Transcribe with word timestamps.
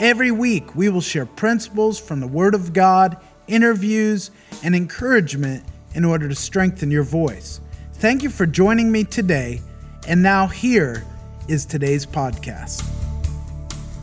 Every 0.00 0.30
week, 0.30 0.74
we 0.74 0.88
will 0.88 1.02
share 1.02 1.26
principles 1.26 1.98
from 1.98 2.20
the 2.20 2.26
Word 2.26 2.54
of 2.54 2.72
God, 2.72 3.18
interviews, 3.48 4.30
and 4.64 4.74
encouragement 4.74 5.62
in 5.94 6.06
order 6.06 6.26
to 6.26 6.34
strengthen 6.34 6.90
your 6.90 7.02
voice. 7.02 7.60
Thank 7.92 8.22
you 8.22 8.30
for 8.30 8.46
joining 8.46 8.90
me 8.90 9.04
today. 9.04 9.60
And 10.08 10.22
now, 10.22 10.46
here 10.46 11.04
is 11.48 11.66
today's 11.66 12.06
podcast. 12.06 12.82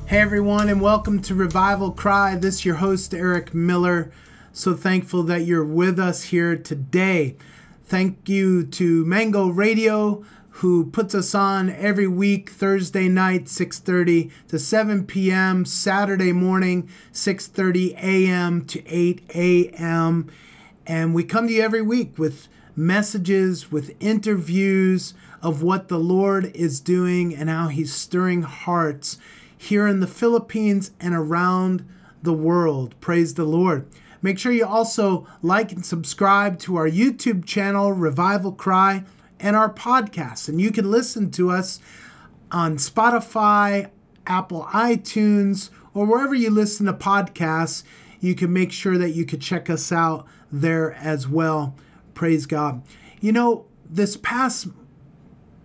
Hey, 0.06 0.20
everyone, 0.20 0.70
and 0.70 0.80
welcome 0.80 1.20
to 1.24 1.34
Revival 1.34 1.90
Cry. 1.90 2.36
This 2.36 2.58
is 2.58 2.66
your 2.66 2.76
host, 2.76 3.16
Eric 3.16 3.56
Miller. 3.56 4.12
So 4.54 4.76
thankful 4.76 5.24
that 5.24 5.46
you're 5.46 5.66
with 5.66 6.00
us 6.00 6.22
here 6.22 6.56
today. 6.56 7.38
Thank 7.86 8.30
you 8.30 8.68
to 8.68 9.04
Mango 9.06 9.48
Radio 9.48 10.24
who 10.58 10.88
puts 10.88 11.14
us 11.14 11.36
on 11.36 11.70
every 11.70 12.08
week 12.08 12.50
Thursday 12.50 13.08
night 13.08 13.46
6:30 13.46 14.32
to 14.48 14.58
7 14.58 15.06
p.m. 15.06 15.66
Saturday 15.66 16.34
morning 16.34 16.90
6:30 17.14 17.96
a.m. 18.02 18.66
to 18.66 18.84
8 18.88 19.22
a.m. 19.36 20.32
and 20.88 21.14
we 21.14 21.24
come 21.24 21.48
to 21.48 21.54
you 21.54 21.62
every 21.62 21.84
week 21.84 22.18
with 22.18 22.48
messages 22.76 23.72
with 23.72 23.96
interviews 24.00 25.14
of 25.44 25.62
what 25.62 25.90
the 25.90 26.00
Lord 26.00 26.46
is 26.56 26.80
doing 26.80 27.36
and 27.36 27.52
how 27.52 27.68
he's 27.68 27.94
stirring 27.94 28.42
hearts 28.42 29.20
here 29.56 29.86
in 29.86 30.00
the 30.00 30.08
Philippines 30.08 30.90
and 31.00 31.14
around 31.14 31.88
the 32.24 32.34
world. 32.34 32.96
Praise 33.00 33.36
the 33.36 33.46
Lord. 33.46 33.86
Make 34.24 34.40
sure 34.40 34.52
you 34.52 34.66
also 34.66 35.28
like 35.44 35.72
and 35.72 35.86
subscribe 35.86 36.58
to 36.60 36.78
our 36.78 36.90
YouTube 36.90 37.46
channel 37.46 37.94
Revival 37.94 38.52
Cry 38.52 39.04
and 39.40 39.56
our 39.56 39.72
podcasts. 39.72 40.48
And 40.48 40.60
you 40.60 40.72
can 40.72 40.90
listen 40.90 41.32
to 41.32 41.52
us 41.52 41.80
on 42.52 42.78
Spotify, 42.78 43.90
Apple 44.26 44.64
iTunes, 44.72 45.70
or 45.94 46.06
wherever 46.06 46.36
you 46.36 46.50
listen 46.50 46.86
to 46.86 46.94
podcasts. 46.94 47.84
You 48.20 48.36
can 48.36 48.52
make 48.52 48.72
sure 48.72 48.98
that 48.98 49.12
you 49.12 49.26
can 49.26 49.40
check 49.40 49.70
us 49.70 49.92
out 49.92 50.28
there 50.52 50.94
as 50.94 51.28
well. 51.28 51.76
Praise 52.14 52.46
God. 52.46 52.82
You 53.22 53.32
know, 53.32 53.66
this 53.90 54.18
past 54.18 54.68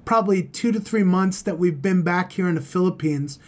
probably 0.04 0.42
two 0.42 0.72
to 0.72 0.80
three 0.80 1.04
months 1.04 1.42
that 1.42 1.58
we've 1.58 1.80
been 1.80 2.02
back 2.02 2.32
here 2.32 2.48
in 2.48 2.54
the 2.54 2.60
Philippines, 2.60 3.38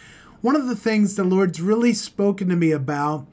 one 0.41 0.55
of 0.55 0.67
the 0.67 0.75
things 0.75 1.15
the 1.15 1.23
Lord's 1.23 1.61
really 1.61 1.93
spoken 1.93 2.49
to 2.49 2.55
me 2.55 2.71
about 2.71 3.27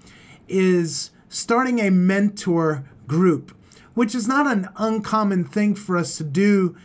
is 0.48 1.11
starting 1.29 1.79
a 1.79 1.91
mentor 1.91 2.85
group 3.07 3.57
which 3.95 4.15
is 4.15 4.27
not 4.27 4.47
an 4.47 4.69
uncommon 4.77 5.45
thing 5.45 5.75
for 5.75 5.97
us 5.97 6.17
to 6.19 6.25
do 6.25 6.77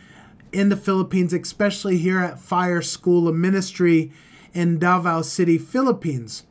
in 0.52 0.68
the 0.68 0.76
Philippines, 0.76 1.32
especially 1.32 1.98
here 1.98 2.20
at 2.20 2.38
Fire 2.38 2.82
School 2.82 3.28
of 3.28 3.34
Ministry 3.34 4.12
in 4.54 4.78
Davao 4.78 5.22
City, 5.22 5.58
Philippines. 5.58 6.44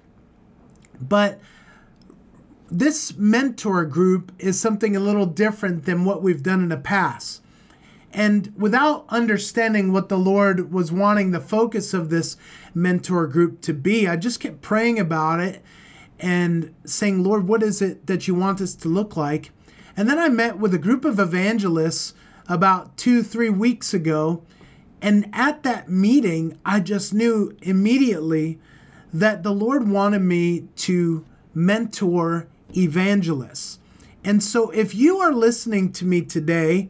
But 1.02 1.40
this 2.70 3.16
mentor 3.16 3.86
group 3.86 4.32
is 4.40 4.60
something 4.60 4.96
a 4.96 5.00
little 5.00 5.26
different 5.26 5.86
than 5.86 6.06
what 6.06 6.22
we've 6.22 6.44
done 6.44 6.62
in 6.62 6.70
the 6.70 6.78
past. 6.78 7.42
And 8.14 8.54
without 8.58 9.06
understanding 9.10 9.92
what 9.92 10.10
the 10.10 10.17
Lord 10.17 10.72
was 10.72 10.92
wanting 10.92 11.32
the 11.32 11.40
focus 11.40 11.94
of 11.94 12.10
this 12.10 12.38
mentor 12.73 13.28
group 13.28 13.62
to 13.62 13.73
be, 13.73 14.08
I 14.08 14.16
just 14.16 14.40
kept 14.40 14.62
praying 14.62 15.00
about 15.00 15.40
it 15.40 15.64
and 16.20 16.73
saying, 16.84 17.23
Lord, 17.23 17.48
what 17.48 17.62
is 17.62 17.82
it 17.82 18.08
that 18.08 18.28
you 18.28 18.34
want 18.34 18.58
this 18.58 18.73
to 18.76 18.88
look 18.88 19.16
like? 19.16 19.52
And 19.98 20.08
then 20.08 20.20
I 20.20 20.30
met 20.30 20.60
with 20.60 20.76
a 20.76 20.80
group 20.80 21.04
of 21.04 21.20
evangelists 21.20 22.14
about 22.48 22.96
two, 22.98 23.24
three 23.24 23.50
weeks 23.50 23.96
ago. 23.96 24.44
And 25.02 25.28
at 25.34 25.64
that 25.64 25.90
meeting, 25.90 26.60
I 26.64 26.80
just 26.80 27.16
knew 27.16 27.58
immediately 27.64 28.60
that 29.12 29.42
the 29.42 29.52
Lord 29.52 29.90
wanted 29.90 30.22
me 30.22 30.68
to 30.76 31.26
mentor 31.56 32.48
evangelists. 32.76 33.80
And 34.24 34.44
so 34.44 34.70
if 34.70 34.94
you 34.94 35.18
are 35.18 35.34
listening 35.34 35.92
to 35.94 36.06
me 36.06 36.22
today, 36.22 36.90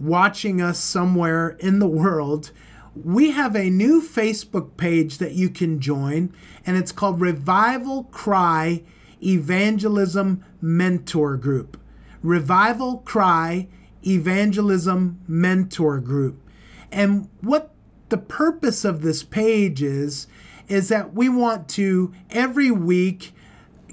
watching 0.00 0.62
us 0.62 0.78
somewhere 0.78 1.50
in 1.58 1.78
the 1.78 1.88
world, 1.88 2.52
we 2.94 3.32
have 3.32 3.54
a 3.54 3.68
new 3.68 4.00
Facebook 4.00 4.76
page 4.78 5.18
that 5.18 5.32
you 5.32 5.50
can 5.50 5.80
join, 5.80 6.32
and 6.64 6.78
it's 6.78 6.92
called 6.92 7.20
Revival 7.20 8.04
Cry 8.04 8.82
Evangelism 9.22 10.42
Mentor 10.62 11.36
Group. 11.36 11.78
Revival 12.26 12.98
Cry 12.98 13.68
Evangelism 14.04 15.20
Mentor 15.28 16.00
Group. 16.00 16.42
And 16.90 17.28
what 17.40 17.72
the 18.08 18.18
purpose 18.18 18.84
of 18.84 19.02
this 19.02 19.22
page 19.22 19.80
is, 19.80 20.26
is 20.68 20.88
that 20.88 21.14
we 21.14 21.28
want 21.28 21.68
to 21.70 22.12
every 22.30 22.72
week 22.72 23.32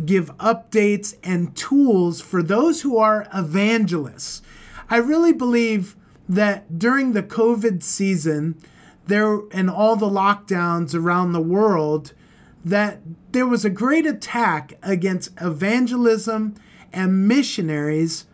give 0.04 0.36
updates 0.38 1.16
and 1.24 1.56
tools 1.56 2.22
for 2.22 2.42
those 2.42 2.82
who 2.82 2.98
are 2.98 3.28
evangelists. 3.32 4.42
I 4.90 4.98
really 4.98 5.34
believe 5.34 5.96
that 6.28 6.80
during 6.80 7.14
the 7.14 7.22
COVID 7.22 7.84
season, 7.84 8.56
there 9.06 9.42
and 9.52 9.70
all 9.70 9.96
the 9.96 10.10
lockdowns 10.10 10.96
around 10.96 11.34
the 11.34 11.40
world, 11.40 12.14
that 12.66 13.02
there 13.32 13.46
was 13.46 13.64
a 13.64 13.70
great 13.70 14.08
attack 14.08 14.74
against 14.82 15.30
evangelism 15.40 16.56
and 16.94 17.28
missionaries 17.28 18.26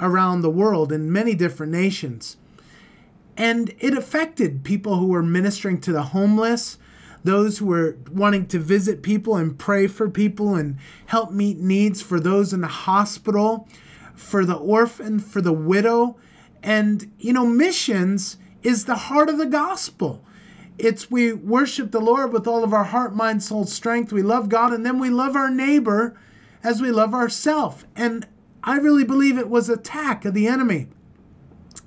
around 0.00 0.42
the 0.42 0.50
world 0.50 0.92
in 0.92 1.12
many 1.12 1.34
different 1.34 1.72
nations. 1.72 2.36
And 3.36 3.72
it 3.78 3.96
affected 3.96 4.64
people 4.64 4.96
who 4.96 5.06
were 5.06 5.22
ministering 5.22 5.80
to 5.82 5.92
the 5.92 6.02
homeless, 6.02 6.76
those 7.22 7.58
who 7.58 7.66
were 7.66 7.96
wanting 8.10 8.46
to 8.48 8.58
visit 8.58 9.02
people 9.02 9.36
and 9.36 9.58
pray 9.58 9.86
for 9.86 10.10
people 10.10 10.56
and 10.56 10.76
help 11.06 11.30
meet 11.30 11.58
needs 11.58 12.02
for 12.02 12.18
those 12.18 12.52
in 12.52 12.60
the 12.60 12.66
hospital, 12.66 13.68
for 14.14 14.44
the 14.44 14.56
orphan, 14.56 15.20
for 15.20 15.40
the 15.40 15.52
widow. 15.52 16.16
And, 16.62 17.12
you 17.20 17.32
know, 17.32 17.46
missions 17.46 18.38
is 18.64 18.84
the 18.84 18.96
heart 18.96 19.28
of 19.28 19.38
the 19.38 19.46
gospel. 19.46 20.24
It's 20.76 21.10
we 21.10 21.32
worship 21.32 21.90
the 21.90 22.00
Lord 22.00 22.32
with 22.32 22.46
all 22.46 22.64
of 22.64 22.72
our 22.72 22.84
heart, 22.84 23.14
mind, 23.14 23.42
soul, 23.42 23.64
strength. 23.64 24.12
We 24.12 24.22
love 24.22 24.48
God, 24.48 24.72
and 24.72 24.86
then 24.86 24.98
we 24.98 25.10
love 25.10 25.36
our 25.36 25.50
neighbor 25.50 26.16
as 26.68 26.82
we 26.82 26.90
love 26.90 27.14
ourselves. 27.14 27.86
And 27.96 28.26
I 28.62 28.76
really 28.76 29.04
believe 29.04 29.38
it 29.38 29.48
was 29.48 29.70
attack 29.70 30.26
of 30.26 30.34
the 30.34 30.46
enemy. 30.46 30.88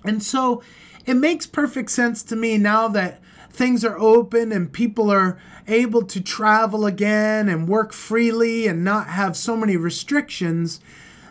And 0.03 0.24
so 0.24 0.64
it 1.06 1.14
makes 1.14 1.46
perfect 1.46 1.92
sense 1.92 2.24
to 2.24 2.36
me 2.36 2.58
now 2.58 2.88
that 2.88 3.22
things 3.52 3.86
are 3.86 4.00
open 4.00 4.52
and 4.52 4.74
people 4.74 5.12
are 5.12 5.40
able 5.68 6.02
to 6.02 6.20
travel 6.20 6.88
again 6.88 7.47
and 7.47 7.68
work 7.68 7.94
freely 7.94 8.66
and 8.66 8.84
not 8.84 9.06
have 9.09 9.38
so 9.38 9.56
many 9.56 9.78
restrictions 9.78 10.80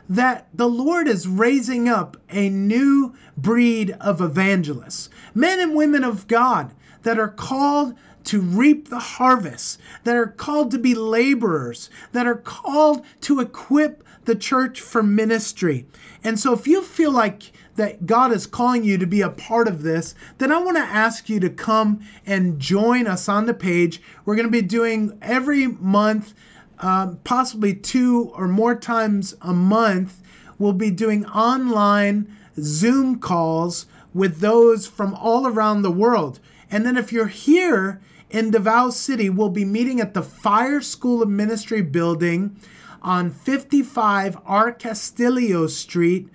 that 0.08 0.46
the 0.54 0.68
Lord 0.68 1.08
is 1.08 1.26
raising 1.26 1.88
up 1.88 2.16
a 2.30 2.48
new 2.48 3.16
breed 3.36 3.96
of 4.00 4.20
evangelists, 4.20 5.10
men 5.34 5.58
and 5.58 5.74
women 5.74 6.04
of 6.04 6.28
God 6.28 6.72
that 7.02 7.18
are 7.18 7.28
called 7.28 7.96
to 8.24 8.40
reap 8.40 8.88
the 8.88 8.98
harvest, 8.98 9.80
that 10.04 10.16
are 10.16 10.26
called 10.26 10.70
to 10.70 10.78
be 10.78 10.94
laborers, 10.94 11.90
that 12.12 12.26
are 12.26 12.36
called 12.36 13.04
to 13.22 13.40
equip 13.40 14.04
the 14.24 14.34
church 14.34 14.80
for 14.80 15.02
ministry. 15.02 15.86
And 16.22 16.38
so 16.38 16.52
if 16.52 16.66
you 16.66 16.82
feel 16.82 17.10
like 17.10 17.52
that 17.76 18.06
God 18.06 18.32
is 18.32 18.46
calling 18.46 18.84
you 18.84 18.98
to 18.98 19.06
be 19.06 19.22
a 19.22 19.30
part 19.30 19.66
of 19.66 19.82
this, 19.82 20.14
then 20.38 20.52
I 20.52 20.58
want 20.58 20.76
to 20.76 20.82
ask 20.82 21.28
you 21.28 21.40
to 21.40 21.48
come 21.48 22.00
and 22.26 22.60
join 22.60 23.06
us 23.06 23.28
on 23.28 23.46
the 23.46 23.54
page. 23.54 24.02
We're 24.24 24.36
going 24.36 24.46
to 24.46 24.52
be 24.52 24.62
doing 24.62 25.18
every 25.22 25.66
month, 25.66 26.34
um, 26.80 27.20
possibly 27.24 27.74
two 27.74 28.32
or 28.34 28.46
more 28.46 28.74
times 28.74 29.34
a 29.40 29.54
month, 29.54 30.20
we'll 30.58 30.74
be 30.74 30.90
doing 30.90 31.24
online 31.26 32.36
Zoom 32.58 33.18
calls 33.18 33.86
with 34.12 34.40
those 34.40 34.86
from 34.86 35.14
all 35.14 35.46
around 35.46 35.82
the 35.82 35.90
world. 35.90 36.38
And 36.70 36.84
then 36.84 36.96
if 36.96 37.12
you're 37.12 37.28
here 37.28 38.00
in 38.30 38.50
Davao 38.50 38.90
City, 38.90 39.28
we'll 39.28 39.48
be 39.48 39.64
meeting 39.64 40.00
at 40.00 40.14
the 40.14 40.22
Fire 40.22 40.80
School 40.80 41.22
of 41.22 41.28
Ministry 41.28 41.82
building 41.82 42.56
on 43.02 43.30
55 43.30 44.38
R. 44.44 44.72
Castillo 44.72 45.66
Street 45.66 46.28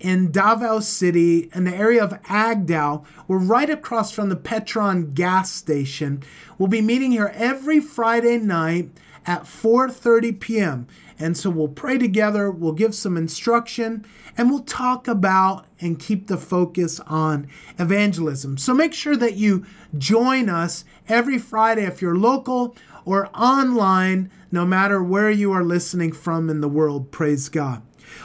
in 0.00 0.30
Davao 0.30 0.80
City, 0.80 1.50
in 1.54 1.64
the 1.64 1.74
area 1.74 2.02
of 2.02 2.20
Agdao. 2.24 3.04
We're 3.26 3.38
right 3.38 3.70
across 3.70 4.12
from 4.12 4.28
the 4.28 4.36
Petron 4.36 5.14
gas 5.14 5.50
station. 5.50 6.22
We'll 6.56 6.68
be 6.68 6.80
meeting 6.80 7.12
here 7.12 7.32
every 7.34 7.80
Friday 7.80 8.38
night 8.38 8.90
at 9.28 9.42
4:30 9.42 10.40
p.m. 10.40 10.88
And 11.18 11.36
so 11.36 11.50
we'll 11.50 11.68
pray 11.68 11.98
together, 11.98 12.50
we'll 12.50 12.72
give 12.72 12.94
some 12.94 13.16
instruction, 13.16 14.06
and 14.36 14.50
we'll 14.50 14.60
talk 14.60 15.06
about 15.06 15.66
and 15.80 15.98
keep 15.98 16.28
the 16.28 16.38
focus 16.38 16.98
on 17.00 17.46
evangelism. 17.78 18.56
So 18.56 18.72
make 18.72 18.94
sure 18.94 19.16
that 19.16 19.34
you 19.34 19.66
join 19.96 20.48
us 20.48 20.84
every 21.08 21.38
Friday 21.38 21.84
if 21.84 22.00
you're 22.00 22.16
local 22.16 22.74
or 23.04 23.28
online, 23.34 24.30
no 24.50 24.64
matter 24.64 25.02
where 25.02 25.30
you 25.30 25.52
are 25.52 25.64
listening 25.64 26.12
from 26.12 26.48
in 26.48 26.62
the 26.62 26.68
world. 26.68 27.10
Praise 27.10 27.48
God. 27.48 27.82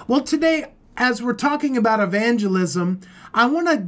Well, 0.08 0.22
today, 0.22 0.72
as 0.96 1.22
we're 1.22 1.34
talking 1.34 1.76
about 1.76 2.00
evangelism, 2.00 3.02
I 3.34 3.48
want 3.48 3.68
to 3.68 3.88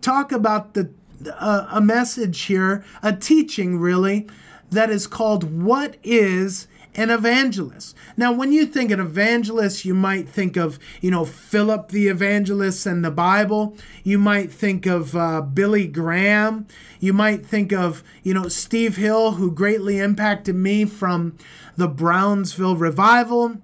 talk 0.00 0.32
about 0.32 0.74
the 0.74 0.90
uh, 1.32 1.66
a 1.70 1.80
message 1.80 2.42
here, 2.42 2.84
a 3.02 3.12
teaching 3.12 3.78
really, 3.78 4.28
that 4.70 4.90
is 4.90 5.06
called 5.06 5.62
What 5.62 5.96
is 6.02 6.68
an 6.96 7.10
evangelist. 7.10 7.94
Now, 8.16 8.32
when 8.32 8.52
you 8.52 8.64
think 8.64 8.90
an 8.90 9.00
evangelist, 9.00 9.84
you 9.84 9.94
might 9.94 10.28
think 10.28 10.56
of, 10.56 10.78
you 11.02 11.10
know, 11.10 11.26
Philip 11.26 11.90
the 11.90 12.08
evangelist 12.08 12.86
and 12.86 13.04
the 13.04 13.10
Bible. 13.10 13.76
You 14.02 14.18
might 14.18 14.50
think 14.50 14.86
of 14.86 15.14
uh, 15.14 15.42
Billy 15.42 15.86
Graham. 15.86 16.66
You 16.98 17.12
might 17.12 17.44
think 17.44 17.72
of, 17.72 18.02
you 18.22 18.32
know, 18.32 18.48
Steve 18.48 18.96
Hill, 18.96 19.32
who 19.32 19.50
greatly 19.50 19.98
impacted 19.98 20.56
me 20.56 20.86
from 20.86 21.36
the 21.76 21.88
Brownsville 21.88 22.76
revival. 22.76 23.58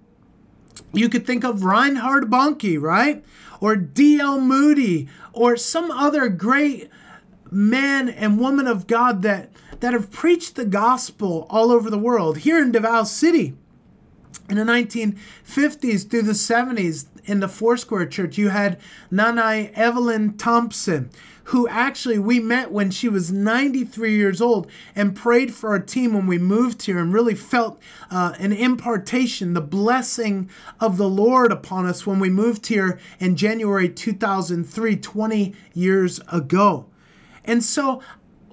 You 0.93 1.09
could 1.09 1.27
think 1.27 1.43
of 1.43 1.65
Reinhard 1.65 2.31
Bonnke, 2.31 2.81
right? 2.81 3.25
Or 3.61 3.77
D.L. 3.77 4.41
Moody, 4.41 5.09
or 5.33 5.57
some 5.57 5.91
other 5.91 6.29
great 6.29 6.91
man 7.51 8.09
and 8.09 8.39
woman 8.39 8.67
of 8.67 8.87
God 8.87 9.23
that 9.23 9.51
that 9.83 9.93
have 9.93 10.13
preached 10.13 10.55
the 10.55 10.65
gospel 10.65 11.45
all 11.51 11.73
over 11.73 11.91
the 11.91 11.99
world. 11.99 12.39
Here 12.39 12.63
in 12.63 12.71
Davao 12.71 13.03
City, 13.03 13.57
in 14.49 14.57
the 14.57 14.63
1950s 14.63 16.09
through 16.09 16.23
the 16.23 16.33
70s, 16.33 17.07
in 17.25 17.41
the 17.41 17.49
Foursquare 17.49 18.07
Church, 18.07 18.39
you 18.39 18.51
had 18.51 18.79
Nanai 19.11 19.73
Evelyn 19.73 20.37
Thompson, 20.37 21.11
who 21.45 21.67
actually 21.67 22.21
we 22.21 22.39
met 22.39 22.71
when 22.71 22.93
she 22.93 23.09
was 23.09 23.33
93 23.33 24.15
years 24.15 24.41
old 24.41 24.69
and 24.95 25.17
prayed 25.17 25.53
for 25.53 25.71
our 25.71 25.81
team 25.81 26.15
when 26.15 26.29
we 26.29 26.39
moved 26.39 26.83
here 26.83 27.01
and 27.01 27.13
really 27.13 27.35
felt 27.35 27.83
uh, 28.09 28.35
an 28.39 28.53
impartation, 28.53 29.55
the 29.55 29.61
blessing 29.61 30.49
of 30.79 30.97
the 30.97 31.09
Lord 31.09 31.51
upon 31.51 31.87
us 31.87 32.07
when 32.07 32.21
we 32.21 32.31
moved 32.31 32.69
here 32.69 33.01
in 33.19 33.35
January 33.35 33.89
2003, 33.89 34.95
20 34.95 35.55
years 35.75 36.21
ago. 36.31 36.87
And 37.45 37.65
so 37.65 38.01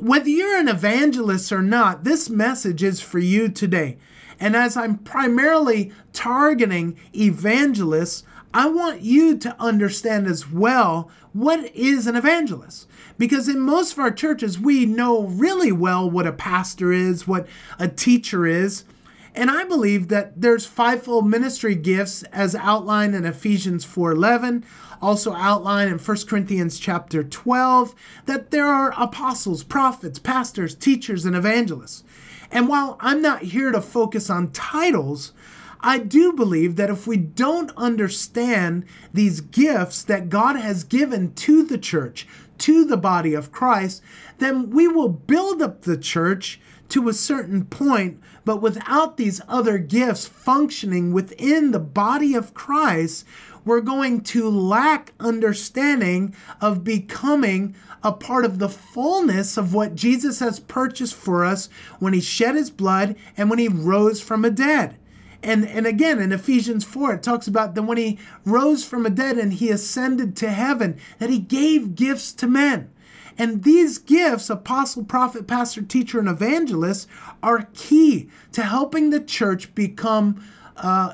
whether 0.02 0.30
you're 0.30 0.58
an 0.58 0.68
evangelist 0.68 1.52
or 1.52 1.62
not, 1.62 2.04
this 2.04 2.30
message 2.30 2.84
is 2.84 3.02
for 3.02 3.20
you 3.20 3.50
today. 3.50 3.98
And 4.40 4.56
as 4.56 4.78
I'm 4.78 4.98
primarily 5.00 5.92
targeting 6.14 6.98
evangelists, 7.14 8.24
I 8.54 8.68
want 8.70 9.02
you 9.02 9.38
to 9.38 9.56
understand 9.60 10.28
as 10.28 10.50
well 10.50 11.12
what 11.34 11.74
is 11.76 12.08
an 12.08 12.16
evangelist. 12.16 12.88
Because 13.18 13.50
in 13.50 13.60
most 13.60 13.94
of 13.94 14.00
our 14.00 14.12
churches, 14.12 14.58
we 14.58 14.86
know 14.86 15.24
really 15.24 15.72
well 15.72 16.10
what 16.10 16.26
a 16.26 16.32
pastor 16.32 16.92
is, 16.94 17.28
what 17.28 17.48
a 17.78 17.88
teacher 17.88 18.48
is. 18.48 18.86
And 19.40 19.50
I 19.50 19.64
believe 19.64 20.10
that 20.10 20.42
there's 20.42 20.66
fivefold 20.66 21.26
ministry 21.26 21.74
gifts 21.74 22.24
as 22.24 22.56
outlined 22.56 23.16
in 23.16 23.24
Ephesians 23.24 23.86
4:11 23.86 24.66
also 25.02 25.32
outlined 25.32 25.90
in 25.90 25.98
1 25.98 26.28
Corinthians 26.28 26.78
chapter 26.78 27.24
12 27.24 27.96
that 28.26 28.52
there 28.52 28.68
are 28.68 28.94
apostles, 28.98 29.64
prophets, 29.64 30.20
pastors, 30.20 30.76
teachers, 30.76 31.24
and 31.24 31.38
evangelists. 31.38 32.04
And 32.52 32.68
while 32.68 32.98
I'm 33.00 33.22
not 33.22 33.44
here 33.44 33.72
to 33.72 33.80
focus 33.80 34.30
on 34.30 34.52
titles, 34.52 35.32
I 35.80 36.00
do 36.00 36.34
believe 36.34 36.76
that 36.76 36.90
if 36.90 37.08
we 37.08 37.16
don't 37.16 37.72
understand 37.78 38.84
these 39.14 39.40
gifts 39.40 40.04
that 40.04 40.28
God 40.28 40.58
has 40.58 40.84
given 40.84 41.34
to 41.36 41.64
the 41.64 41.78
church, 41.78 42.28
to 42.58 42.84
the 42.84 42.98
body 42.98 43.36
of 43.36 43.54
Christ, 43.54 44.02
then 44.40 44.70
we 44.70 44.90
will 44.90 45.08
build 45.08 45.62
up 45.62 45.84
the 45.84 45.96
church 45.96 46.60
to 46.90 47.10
a 47.10 47.14
certain 47.14 47.66
point, 47.66 48.20
but 48.46 48.62
without 48.62 49.18
these 49.18 49.42
other 49.48 49.78
gifts 49.78 50.28
functioning 50.28 51.14
within 51.14 51.72
the 51.72 51.80
body 51.80 52.36
of 52.36 52.54
Christ, 52.54 53.26
we're 53.66 53.82
going 53.82 54.22
to 54.22 54.50
lack 54.50 55.14
understanding 55.20 56.34
of 56.62 56.84
becoming 56.84 57.76
a 58.04 58.12
part 58.12 58.46
of 58.46 58.60
the 58.60 58.70
fullness 58.70 59.58
of 59.58 59.74
what 59.74 59.96
Jesus 59.96 60.40
has 60.40 60.60
purchased 60.60 61.14
for 61.14 61.46
us 61.46 61.70
when 62.00 62.14
he 62.14 62.22
shed 62.22 62.56
his 62.56 62.70
blood 62.70 63.16
and 63.38 63.50
when 63.50 63.60
he 63.60 63.68
rose 63.68 64.22
from 64.22 64.42
the 64.42 64.52
dead. 64.52 64.98
And, 65.42 65.68
and 65.68 65.86
again, 65.86 66.20
in 66.20 66.32
Ephesians 66.32 66.84
4, 66.84 67.14
it 67.14 67.24
talks 67.24 67.48
about 67.48 67.76
that 67.76 67.84
when 67.84 67.98
he 67.98 68.20
rose 68.46 68.84
from 68.84 69.04
the 69.04 69.10
dead 69.10 69.38
and 69.38 69.54
he 69.54 69.70
ascended 69.70 70.36
to 70.38 70.50
heaven, 70.50 71.00
that 71.20 71.30
he 71.30 71.40
gave 71.40 71.96
gifts 71.96 72.34
to 72.34 72.48
men. 72.48 72.92
And 73.40 73.64
these 73.64 73.98
gifts, 73.98 74.50
apostle, 74.50 75.06
prophet, 75.06 75.48
pastor, 75.48 75.82
teacher, 75.82 76.20
and 76.20 76.28
evangelist, 76.28 77.08
are 77.42 77.70
key 77.74 78.30
to 78.52 78.64
helping 78.64 79.10
the 79.10 79.22
church 79.22 79.74
become 79.74 80.46
uh, 80.76 81.14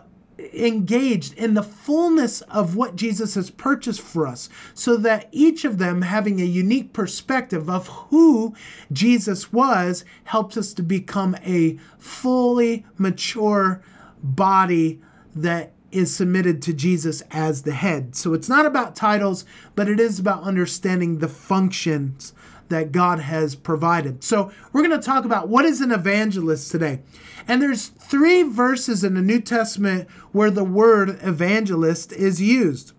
engaged 0.53 1.33
in 1.35 1.53
the 1.53 1.63
fullness 1.63 2.41
of 2.41 2.75
what 2.75 2.95
Jesus 2.95 3.35
has 3.35 3.51
purchased 3.51 4.01
for 4.01 4.25
us, 4.25 4.49
so 4.73 4.97
that 4.97 5.29
each 5.31 5.63
of 5.63 5.77
them 5.77 6.01
having 6.01 6.41
a 6.41 6.45
unique 6.45 6.93
perspective 6.93 7.69
of 7.69 7.87
who 7.87 8.55
Jesus 8.91 9.53
was 9.53 10.03
helps 10.25 10.57
us 10.57 10.73
to 10.73 10.83
become 10.83 11.35
a 11.45 11.77
fully 11.99 12.85
mature 12.97 13.81
body 14.23 14.99
that 15.35 15.74
is 15.95 16.13
submitted 16.13 16.61
to 16.61 16.73
Jesus 16.73 17.21
as 17.31 17.61
the 17.61 17.73
head. 17.73 18.15
So 18.15 18.33
it's 18.33 18.49
not 18.49 18.65
about 18.65 18.95
titles, 18.95 19.45
but 19.75 19.87
it 19.87 19.99
is 19.99 20.19
about 20.19 20.43
understanding 20.43 21.19
the 21.19 21.27
functions 21.27 22.33
that 22.69 22.91
God 22.91 23.19
has 23.19 23.55
provided. 23.55 24.23
So 24.23 24.51
we're 24.73 24.85
going 24.85 24.99
to 24.99 25.05
talk 25.05 25.23
about 25.23 25.47
what 25.47 25.65
is 25.65 25.81
an 25.81 25.91
evangelist 25.91 26.71
today. 26.71 27.01
And 27.47 27.61
there's 27.61 27.87
three 27.87 28.43
verses 28.43 29.03
in 29.03 29.13
the 29.13 29.21
New 29.21 29.39
Testament 29.39 30.09
where 30.31 30.51
the 30.51 30.63
word 30.63 31.19
evangelist 31.21 32.11
is 32.11 32.41
used. 32.41 32.93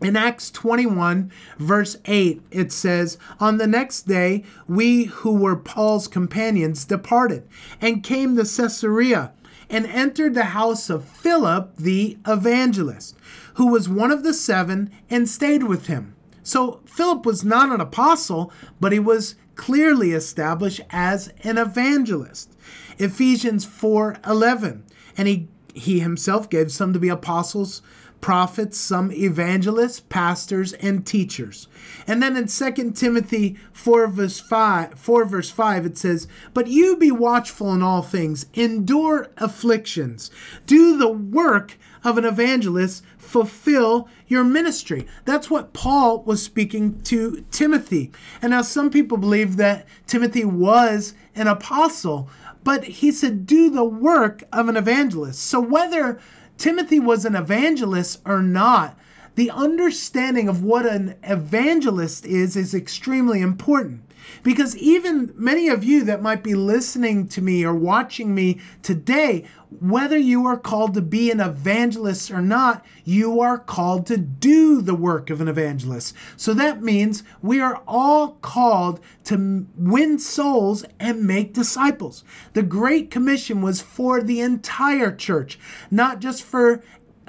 In 0.00 0.16
Acts 0.16 0.52
21, 0.52 1.32
verse 1.58 1.96
8, 2.04 2.40
it 2.52 2.70
says, 2.70 3.18
On 3.40 3.58
the 3.58 3.66
next 3.66 4.02
day, 4.02 4.44
we 4.68 5.04
who 5.04 5.34
were 5.34 5.56
Paul's 5.56 6.06
companions 6.06 6.84
departed 6.84 7.48
and 7.80 8.04
came 8.04 8.36
to 8.36 8.44
Caesarea 8.44 9.32
and 9.70 9.86
entered 9.86 10.34
the 10.34 10.44
house 10.44 10.88
of 10.90 11.04
Philip 11.04 11.76
the 11.76 12.18
evangelist, 12.26 13.16
who 13.54 13.66
was 13.68 13.88
one 13.88 14.10
of 14.10 14.22
the 14.22 14.34
seven, 14.34 14.90
and 15.10 15.28
stayed 15.28 15.64
with 15.64 15.86
him. 15.86 16.14
So 16.42 16.80
Philip 16.86 17.26
was 17.26 17.44
not 17.44 17.72
an 17.72 17.80
apostle, 17.80 18.52
but 18.80 18.92
he 18.92 18.98
was 18.98 19.34
clearly 19.54 20.12
established 20.12 20.80
as 20.90 21.32
an 21.42 21.58
evangelist. 21.58 22.56
Ephesians 22.98 23.66
4:11. 23.66 24.82
And 25.16 25.28
he 25.28 25.48
he 25.74 26.00
himself 26.00 26.48
gave 26.48 26.72
some 26.72 26.92
to 26.92 26.98
be 26.98 27.08
apostles, 27.08 27.82
prophets, 28.20 28.78
some 28.78 29.12
evangelists, 29.12 30.00
pastors, 30.00 30.72
and 30.74 31.06
teachers. 31.06 31.68
And 32.06 32.22
then 32.22 32.36
in 32.36 32.48
2 32.48 32.92
Timothy 32.92 33.56
4 33.72 34.08
verse 34.08 34.40
5, 34.40 34.98
4 34.98 35.24
verse 35.24 35.50
5, 35.50 35.86
it 35.86 35.98
says, 35.98 36.26
But 36.54 36.66
you 36.66 36.96
be 36.96 37.10
watchful 37.10 37.72
in 37.72 37.82
all 37.82 38.02
things, 38.02 38.46
endure 38.54 39.28
afflictions, 39.36 40.30
do 40.66 40.96
the 40.96 41.08
work 41.08 41.78
of 42.04 42.18
an 42.18 42.24
evangelist, 42.24 43.04
fulfill 43.18 44.08
your 44.26 44.44
ministry. 44.44 45.06
That's 45.24 45.50
what 45.50 45.72
Paul 45.72 46.22
was 46.22 46.42
speaking 46.42 47.00
to 47.02 47.44
Timothy. 47.50 48.10
And 48.40 48.50
now 48.50 48.62
some 48.62 48.90
people 48.90 49.18
believe 49.18 49.56
that 49.56 49.86
Timothy 50.06 50.44
was 50.44 51.14
an 51.34 51.46
apostle 51.46 52.28
but 52.64 52.84
he 52.84 53.12
said, 53.12 53.46
do 53.46 53.70
the 53.70 53.84
work 53.84 54.44
of 54.52 54.68
an 54.68 54.76
evangelist. 54.76 55.40
So 55.40 55.58
whether 55.58 56.20
Timothy 56.58 56.98
was 56.98 57.24
an 57.24 57.36
evangelist 57.36 58.20
or 58.26 58.42
not, 58.42 58.98
the 59.36 59.50
understanding 59.50 60.48
of 60.48 60.64
what 60.64 60.84
an 60.84 61.14
evangelist 61.22 62.26
is 62.26 62.56
is 62.56 62.74
extremely 62.74 63.40
important. 63.40 64.02
Because 64.42 64.76
even 64.76 65.32
many 65.36 65.68
of 65.68 65.84
you 65.84 66.04
that 66.04 66.22
might 66.22 66.42
be 66.42 66.54
listening 66.54 67.28
to 67.28 67.42
me 67.42 67.64
or 67.64 67.74
watching 67.74 68.34
me 68.34 68.60
today, 68.82 69.44
whether 69.80 70.16
you 70.16 70.46
are 70.46 70.56
called 70.56 70.94
to 70.94 71.02
be 71.02 71.30
an 71.30 71.40
evangelist 71.40 72.30
or 72.30 72.40
not, 72.40 72.84
you 73.04 73.40
are 73.40 73.58
called 73.58 74.06
to 74.06 74.16
do 74.16 74.80
the 74.80 74.94
work 74.94 75.28
of 75.28 75.40
an 75.40 75.48
evangelist. 75.48 76.14
So 76.36 76.54
that 76.54 76.82
means 76.82 77.22
we 77.42 77.60
are 77.60 77.82
all 77.86 78.32
called 78.40 79.00
to 79.24 79.66
win 79.76 80.18
souls 80.18 80.84
and 80.98 81.26
make 81.26 81.52
disciples. 81.52 82.24
The 82.54 82.62
Great 82.62 83.10
Commission 83.10 83.60
was 83.60 83.82
for 83.82 84.22
the 84.22 84.40
entire 84.40 85.14
church, 85.14 85.58
not 85.90 86.20
just 86.20 86.42
for 86.42 86.82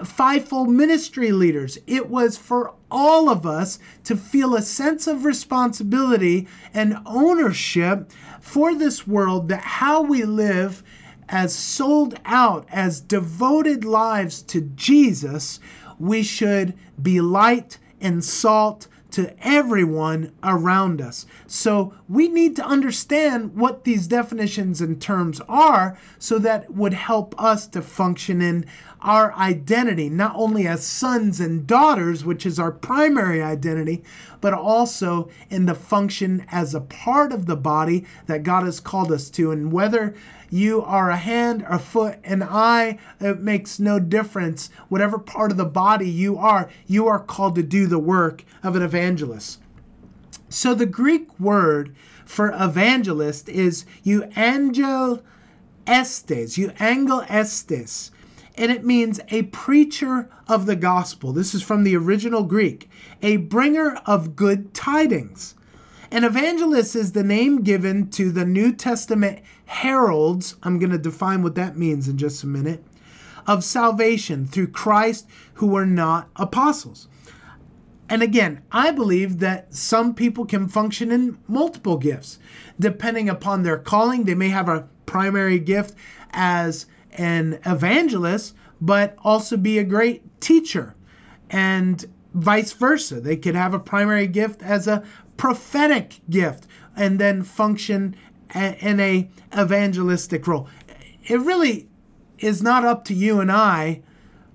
fivefold 0.05 0.69
ministry 0.69 1.31
leaders. 1.31 1.77
It 1.87 2.09
was 2.09 2.37
for 2.37 2.73
all 2.91 3.29
of 3.29 3.45
us 3.45 3.79
to 4.03 4.15
feel 4.15 4.55
a 4.55 4.61
sense 4.61 5.07
of 5.07 5.25
responsibility 5.25 6.47
and 6.73 6.97
ownership 7.05 8.11
for 8.41 8.75
this 8.75 9.05
world 9.07 9.49
that 9.49 9.61
how 9.61 10.01
we 10.01 10.23
live 10.23 10.83
as 11.27 11.53
sold 11.53 12.19
out, 12.25 12.65
as 12.71 13.01
devoted 13.01 13.85
lives 13.85 14.41
to 14.41 14.61
Jesus, 14.61 15.59
we 15.99 16.23
should 16.23 16.73
be 17.01 17.21
light 17.21 17.77
and 18.01 18.23
salt 18.23 18.87
to 19.11 19.33
everyone 19.45 20.31
around 20.43 21.01
us. 21.01 21.25
So 21.47 21.93
we 22.07 22.27
need 22.27 22.55
to 22.57 22.65
understand 22.65 23.55
what 23.55 23.83
these 23.83 24.07
definitions 24.07 24.81
and 24.81 25.01
terms 25.01 25.41
are 25.47 25.97
so 26.19 26.39
that 26.39 26.71
would 26.71 26.93
help 26.93 27.33
us 27.41 27.67
to 27.67 27.81
function 27.81 28.41
in 28.41 28.65
our 29.01 29.33
identity, 29.33 30.09
not 30.09 30.33
only 30.35 30.67
as 30.67 30.85
sons 30.85 31.39
and 31.39 31.65
daughters, 31.65 32.25
which 32.25 32.45
is 32.45 32.59
our 32.59 32.71
primary 32.71 33.41
identity, 33.41 34.03
but 34.41 34.53
also 34.53 35.29
in 35.49 35.65
the 35.65 35.75
function 35.75 36.45
as 36.49 36.75
a 36.75 36.81
part 36.81 37.31
of 37.31 37.45
the 37.45 37.55
body 37.55 38.05
that 38.25 38.43
God 38.43 38.65
has 38.65 38.79
called 38.79 39.11
us 39.11 39.29
to. 39.31 39.51
And 39.51 39.71
whether 39.71 40.15
you 40.49 40.81
are 40.81 41.09
a 41.09 41.17
hand, 41.17 41.65
a 41.67 41.79
foot, 41.79 42.19
an 42.23 42.43
eye, 42.43 42.97
it 43.19 43.39
makes 43.39 43.79
no 43.79 43.99
difference. 43.99 44.69
Whatever 44.87 45.19
part 45.19 45.51
of 45.51 45.57
the 45.57 45.65
body 45.65 46.09
you 46.09 46.37
are, 46.37 46.69
you 46.87 47.07
are 47.07 47.19
called 47.19 47.55
to 47.55 47.63
do 47.63 47.87
the 47.87 47.99
work 47.99 48.43
of 48.63 48.75
an 48.75 48.81
evangelist. 48.81 49.61
So 50.49 50.73
the 50.73 50.85
Greek 50.85 51.39
word 51.39 51.95
for 52.25 52.51
evangelist 52.51 53.49
is 53.49 53.85
euangel 54.05 55.21
estes, 55.85 56.57
euangel 56.57 57.27
estes 57.29 58.11
and 58.59 58.73
it 58.73 58.83
means 58.83 59.21
a 59.29 59.43
preacher 59.43 60.29
of 60.49 60.65
the 60.65 60.75
gospel. 60.75 61.31
This 61.31 61.55
is 61.55 61.63
from 61.63 61.85
the 61.85 61.95
original 61.95 62.43
Greek, 62.43 62.89
a 63.21 63.37
bringer 63.37 63.95
of 64.05 64.35
good 64.35 64.73
tidings. 64.73 65.55
An 66.11 66.23
evangelist 66.23 66.95
is 66.95 67.11
the 67.11 67.23
name 67.23 67.61
given 67.61 68.09
to 68.11 68.31
the 68.31 68.45
New 68.45 68.73
Testament 68.73 69.41
heralds. 69.65 70.55
I'm 70.63 70.79
going 70.79 70.91
to 70.91 70.97
define 70.97 71.43
what 71.43 71.53
that 71.55 71.77
means 71.77 72.07
in 72.07 72.17
just 72.17 72.43
a 72.43 72.47
minute. 72.47 72.83
Of 73.45 73.63
salvation 73.63 74.47
through 74.47 74.69
Christ 74.69 75.27
who 75.55 75.67
were 75.67 75.85
not 75.85 76.29
apostles. 76.35 77.07
And 78.09 78.23
again, 78.23 78.63
I 78.71 78.89
believe 78.89 79.37
that 79.39 79.73
some 79.75 80.15
people 80.15 80.45
can 80.45 80.67
function 80.67 81.11
in 81.11 81.37
multiple 81.47 81.97
gifts. 81.97 82.39
Depending 82.79 83.29
upon 83.29 83.61
their 83.61 83.77
calling, 83.77 84.23
they 84.23 84.33
may 84.33 84.49
have 84.49 84.67
a 84.67 84.87
primary 85.05 85.59
gift 85.59 85.93
as 86.31 86.87
an 87.11 87.59
evangelist, 87.67 88.55
but 88.81 89.15
also 89.23 89.57
be 89.57 89.77
a 89.77 89.83
great 89.83 90.41
teacher, 90.41 90.95
and 91.51 92.05
vice 92.33 92.71
versa. 92.73 93.19
They 93.19 93.35
could 93.35 93.55
have 93.55 93.73
a 93.73 93.79
primary 93.79 94.27
gift 94.27 94.63
as 94.63 94.87
a 94.87 95.03
prophetic 95.39 96.19
gift 96.29 96.67
and 96.97 97.17
then 97.17 97.41
function 97.41 98.13
in 98.53 98.99
a 98.99 99.29
evangelistic 99.57 100.45
role. 100.45 100.67
It 101.23 101.39
really 101.39 101.87
is 102.39 102.61
not 102.61 102.83
up 102.83 103.05
to 103.05 103.13
you 103.13 103.39
and 103.39 103.49
I 103.49 104.01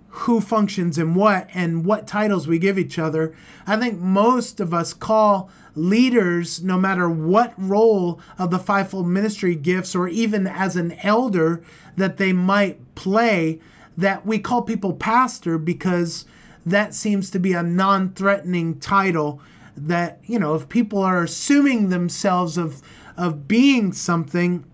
who 0.09 0.43
functions 0.43 0.99
in 0.99 1.15
what 1.15 1.49
and 1.55 1.87
what 1.87 2.07
titles 2.07 2.47
we 2.47 2.59
give 2.59 2.79
each 2.79 2.99
other. 2.99 3.35
I 3.67 3.77
think 3.79 3.99
most 3.99 4.61
of 4.61 4.75
us 4.75 4.93
call 4.93 5.51
leaders, 5.75 6.63
no 6.63 6.79
matter 6.79 7.09
what 7.09 7.55
role 7.57 8.21
of 8.39 8.51
the 8.51 8.59
fivefold 8.59 9.09
ministry 9.09 9.55
gifts 9.57 9.95
or 9.95 10.07
even 10.07 10.47
as 10.47 10.77
an 10.77 10.93
elder 11.03 11.63
that 11.97 12.19
they 12.19 12.35
might 12.35 12.95
play, 12.95 13.59
that 13.97 14.27
we 14.27 14.39
call 14.39 14.61
people 14.61 14.93
pastor 14.93 15.57
because 15.57 16.27
that 16.67 16.95
seems 16.95 17.31
to 17.31 17.39
be 17.39 17.55
a 17.55 17.63
non 17.63 18.11
threatening 18.11 18.79
title. 18.79 19.41
That, 19.77 20.21
you 20.25 20.39
know, 20.39 20.55
if 20.55 20.69
people 20.69 21.01
are 21.01 21.23
assuming 21.23 21.89
themselves 21.89 22.57
of, 22.57 22.81
of 23.17 23.49
being 23.49 23.93
something, 23.93 24.65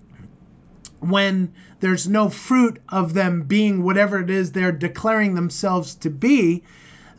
when 1.00 1.52
there's 1.80 2.06
no 2.06 2.28
fruit 2.28 2.80
of 2.90 3.14
them 3.14 3.42
being 3.42 3.82
whatever 3.82 4.20
it 4.20 4.30
is 4.30 4.52
they're 4.52 4.72
declaring 4.72 5.34
themselves 5.34 5.94
to 5.96 6.10
be, 6.10 6.62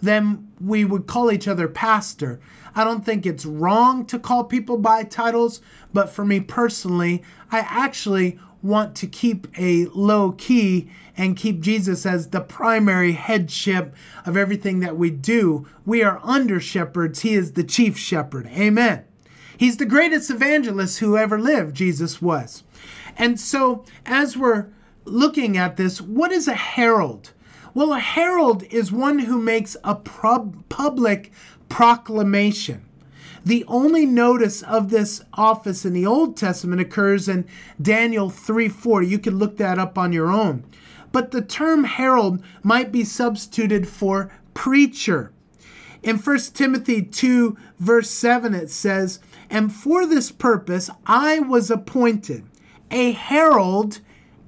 then 0.02 0.52
we 0.60 0.86
would 0.86 1.08
call 1.08 1.32
each 1.32 1.48
other 1.48 1.68
pastor. 1.68 2.40
I 2.74 2.84
don't 2.84 3.06
think 3.06 3.26
it's 3.26 3.46
wrong 3.46 4.06
to 4.06 4.18
call 4.20 4.46
people 4.46 4.78
by 4.78 5.04
titles, 5.04 5.62
but 5.94 6.10
for 6.10 6.24
me 6.24 6.40
personally, 6.40 7.24
I 7.52 7.60
actually 7.60 8.40
want 8.62 8.96
to 8.96 9.08
keep 9.08 9.48
a 9.58 9.86
low 9.88 10.32
key 10.34 10.90
and 11.18 11.36
keep 11.36 11.62
Jesus 11.62 12.06
as 12.06 12.30
the 12.30 12.42
primary 12.42 13.14
headship 13.14 13.94
of 14.26 14.38
everything 14.38 14.80
that 14.80 14.98
we 14.98 15.10
do. 15.10 15.68
We 15.86 16.04
are 16.04 16.20
under 16.24 16.60
shepherds, 16.60 17.22
He 17.22 17.34
is 17.34 17.54
the 17.54 17.64
chief 17.64 17.98
shepherd. 17.98 18.48
Amen. 18.48 19.04
He's 19.58 19.78
the 19.78 19.86
greatest 19.86 20.30
evangelist 20.30 21.00
who 21.00 21.18
ever 21.18 21.40
lived, 21.40 21.76
Jesus 21.76 22.22
was. 22.22 22.64
And 23.18 23.40
so, 23.40 23.86
as 24.06 24.36
we're 24.36 24.68
looking 25.06 25.58
at 25.58 25.78
this, 25.78 26.02
what 26.02 26.32
is 26.32 26.48
a 26.48 26.56
herald? 26.56 27.32
Well, 27.74 27.94
a 27.94 28.00
herald 28.00 28.64
is 28.64 28.92
one 28.92 29.20
who 29.20 29.40
makes 29.40 29.78
a 29.84 29.96
public 29.96 31.32
proclamation. 31.70 32.86
The 33.44 33.66
only 33.68 34.06
notice 34.06 34.62
of 34.62 34.90
this 34.90 35.24
office 35.34 35.84
in 35.86 35.94
the 35.94 36.06
Old 36.06 36.38
Testament 36.38 36.82
occurs 36.82 37.28
in 37.28 37.46
Daniel 37.82 38.30
3 38.30 38.70
4. 38.70 39.02
You 39.04 39.20
can 39.20 39.40
look 39.40 39.58
that 39.58 39.80
up 39.80 39.98
on 39.98 40.14
your 40.14 40.32
own. 40.32 40.64
But 41.12 41.32
the 41.32 41.42
term 41.42 41.84
herald 41.84 42.42
might 42.64 42.92
be 42.92 43.04
substituted 43.04 43.88
for 43.88 44.32
preacher. 44.54 45.32
In 46.04 46.18
1 46.18 46.38
Timothy 46.54 47.02
2, 47.02 47.58
verse 47.80 48.10
7, 48.10 48.56
it 48.56 48.70
says, 48.70 49.20
And 49.50 49.72
for 49.74 50.06
this 50.06 50.32
purpose 50.32 50.90
I 51.06 51.40
was 51.40 51.70
appointed 51.70 52.44
a 52.90 53.12
herald 53.12 54.02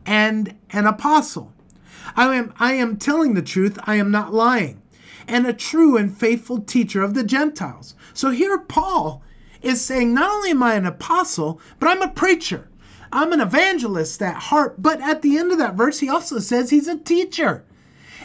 and 0.06 0.56
an 0.72 0.86
apostle. 0.86 1.54
I 2.16 2.36
am, 2.36 2.54
I 2.60 2.74
am 2.74 2.98
telling 2.98 3.34
the 3.34 3.42
truth, 3.42 3.80
I 3.84 3.96
am 3.96 4.12
not 4.12 4.34
lying, 4.34 4.82
and 5.28 5.48
a 5.48 5.54
true 5.54 5.96
and 5.96 6.16
faithful 6.16 6.60
teacher 6.60 7.02
of 7.02 7.14
the 7.14 7.24
Gentiles. 7.24 7.96
So 8.14 8.30
here 8.30 8.58
Paul 8.60 9.24
is 9.62 9.82
saying, 9.82 10.14
not 10.14 10.32
only 10.32 10.52
am 10.52 10.64
I 10.64 10.76
an 10.76 10.86
apostle, 10.86 11.60
but 11.80 11.90
I'm 11.90 12.02
a 12.02 12.12
preacher. 12.12 12.70
I'm 13.12 13.32
an 13.32 13.42
evangelist 13.42 14.22
at 14.22 14.36
heart. 14.36 14.82
But 14.82 15.02
at 15.02 15.22
the 15.22 15.38
end 15.38 15.52
of 15.52 15.58
that 15.60 15.76
verse, 15.76 16.00
he 16.00 16.10
also 16.10 16.40
says 16.40 16.70
he's 16.70 16.88
a 16.88 16.98
teacher. 16.98 17.64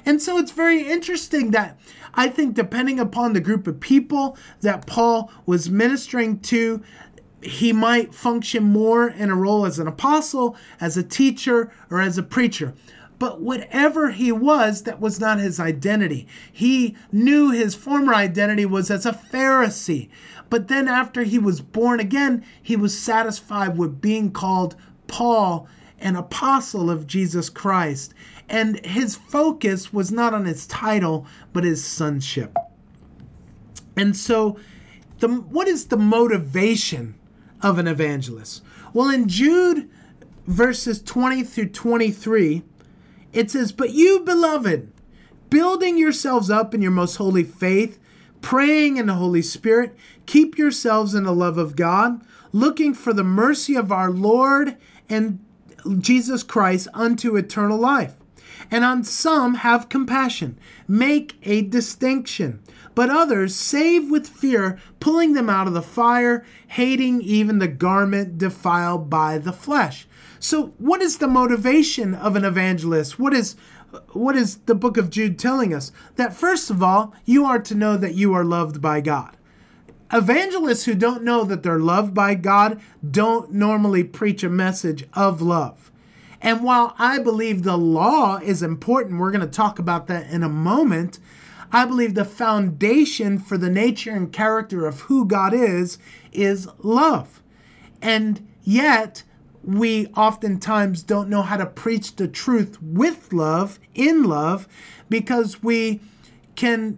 And 0.04 0.20
so 0.22 0.38
it's 0.38 0.52
very 0.52 0.88
interesting 0.88 1.50
that 1.52 1.78
I 2.14 2.28
think, 2.28 2.54
depending 2.54 2.98
upon 2.98 3.32
the 3.32 3.40
group 3.40 3.66
of 3.66 3.80
people 3.80 4.36
that 4.60 4.86
Paul 4.86 5.30
was 5.46 5.70
ministering 5.70 6.40
to, 6.40 6.82
he 7.42 7.72
might 7.72 8.14
function 8.14 8.64
more 8.64 9.08
in 9.08 9.30
a 9.30 9.36
role 9.36 9.64
as 9.64 9.78
an 9.78 9.86
apostle, 9.86 10.56
as 10.80 10.96
a 10.96 11.02
teacher, 11.02 11.70
or 11.90 12.00
as 12.00 12.18
a 12.18 12.22
preacher. 12.22 12.74
But 13.18 13.40
whatever 13.40 14.10
he 14.10 14.30
was, 14.30 14.82
that 14.82 15.00
was 15.00 15.18
not 15.18 15.38
his 15.38 15.58
identity. 15.58 16.28
He 16.52 16.96
knew 17.10 17.50
his 17.50 17.74
former 17.74 18.14
identity 18.14 18.64
was 18.64 18.90
as 18.90 19.06
a 19.06 19.12
Pharisee. 19.12 20.08
But 20.50 20.68
then, 20.68 20.88
after 20.88 21.24
he 21.24 21.38
was 21.38 21.60
born 21.60 22.00
again, 22.00 22.44
he 22.62 22.76
was 22.76 22.98
satisfied 22.98 23.76
with 23.76 24.00
being 24.00 24.30
called 24.30 24.76
Paul, 25.08 25.66
an 25.98 26.16
apostle 26.16 26.90
of 26.90 27.06
Jesus 27.06 27.50
Christ. 27.50 28.14
And 28.48 28.84
his 28.86 29.16
focus 29.16 29.92
was 29.92 30.12
not 30.12 30.32
on 30.32 30.44
his 30.44 30.66
title, 30.66 31.26
but 31.52 31.64
his 31.64 31.84
sonship. 31.84 32.56
And 33.96 34.16
so, 34.16 34.58
the, 35.18 35.28
what 35.28 35.66
is 35.66 35.86
the 35.86 35.96
motivation 35.96 37.16
of 37.62 37.78
an 37.78 37.88
evangelist? 37.88 38.62
Well, 38.92 39.10
in 39.10 39.28
Jude 39.28 39.90
verses 40.46 41.02
20 41.02 41.42
through 41.42 41.68
23, 41.68 42.62
it 43.32 43.50
says, 43.50 43.72
But 43.72 43.90
you, 43.90 44.20
beloved, 44.20 44.90
building 45.50 45.98
yourselves 45.98 46.50
up 46.50 46.74
in 46.74 46.82
your 46.82 46.90
most 46.90 47.16
holy 47.16 47.44
faith, 47.44 47.98
praying 48.40 48.96
in 48.96 49.06
the 49.06 49.14
Holy 49.14 49.42
Spirit, 49.42 49.96
keep 50.26 50.58
yourselves 50.58 51.14
in 51.14 51.24
the 51.24 51.34
love 51.34 51.58
of 51.58 51.76
God, 51.76 52.22
looking 52.52 52.94
for 52.94 53.12
the 53.12 53.24
mercy 53.24 53.74
of 53.74 53.92
our 53.92 54.10
Lord 54.10 54.76
and 55.08 55.38
Jesus 55.98 56.42
Christ 56.42 56.88
unto 56.94 57.36
eternal 57.36 57.78
life. 57.78 58.14
And 58.70 58.84
on 58.84 59.04
some 59.04 59.56
have 59.56 59.88
compassion, 59.88 60.58
make 60.86 61.38
a 61.42 61.62
distinction, 61.62 62.60
but 62.94 63.08
others 63.08 63.54
save 63.54 64.10
with 64.10 64.28
fear, 64.28 64.78
pulling 65.00 65.32
them 65.32 65.48
out 65.48 65.68
of 65.68 65.72
the 65.72 65.82
fire, 65.82 66.44
hating 66.68 67.22
even 67.22 67.60
the 67.60 67.68
garment 67.68 68.36
defiled 68.36 69.08
by 69.08 69.38
the 69.38 69.52
flesh. 69.52 70.06
So, 70.40 70.74
what 70.78 71.02
is 71.02 71.18
the 71.18 71.28
motivation 71.28 72.14
of 72.14 72.36
an 72.36 72.44
evangelist? 72.44 73.18
What 73.18 73.34
is 73.34 73.56
what 74.12 74.36
is 74.36 74.58
the 74.58 74.74
book 74.74 74.96
of 74.96 75.10
Jude 75.10 75.38
telling 75.38 75.72
us? 75.72 75.92
That 76.16 76.34
first 76.34 76.70
of 76.70 76.82
all, 76.82 77.14
you 77.24 77.44
are 77.44 77.58
to 77.60 77.74
know 77.74 77.96
that 77.96 78.14
you 78.14 78.34
are 78.34 78.44
loved 78.44 78.80
by 78.80 79.00
God. 79.00 79.36
Evangelists 80.12 80.84
who 80.84 80.94
don't 80.94 81.22
know 81.22 81.44
that 81.44 81.62
they're 81.62 81.78
loved 81.78 82.14
by 82.14 82.34
God 82.34 82.80
don't 83.08 83.52
normally 83.52 84.04
preach 84.04 84.42
a 84.42 84.48
message 84.48 85.06
of 85.12 85.42
love. 85.42 85.90
And 86.40 86.62
while 86.62 86.94
I 86.98 87.18
believe 87.18 87.62
the 87.62 87.76
law 87.76 88.36
is 88.36 88.62
important, 88.62 89.18
we're 89.18 89.32
going 89.32 89.40
to 89.42 89.46
talk 89.46 89.78
about 89.78 90.06
that 90.06 90.30
in 90.30 90.42
a 90.42 90.48
moment. 90.48 91.18
I 91.72 91.84
believe 91.84 92.14
the 92.14 92.24
foundation 92.24 93.38
for 93.38 93.58
the 93.58 93.70
nature 93.70 94.12
and 94.12 94.32
character 94.32 94.86
of 94.86 95.00
who 95.02 95.26
God 95.26 95.52
is 95.52 95.98
is 96.32 96.68
love. 96.78 97.42
And 98.00 98.46
yet, 98.62 99.24
we 99.68 100.06
oftentimes 100.16 101.02
don't 101.02 101.28
know 101.28 101.42
how 101.42 101.58
to 101.58 101.66
preach 101.66 102.16
the 102.16 102.26
truth 102.26 102.80
with 102.80 103.34
love, 103.34 103.78
in 103.94 104.22
love, 104.22 104.66
because 105.10 105.62
we 105.62 106.00
can 106.56 106.96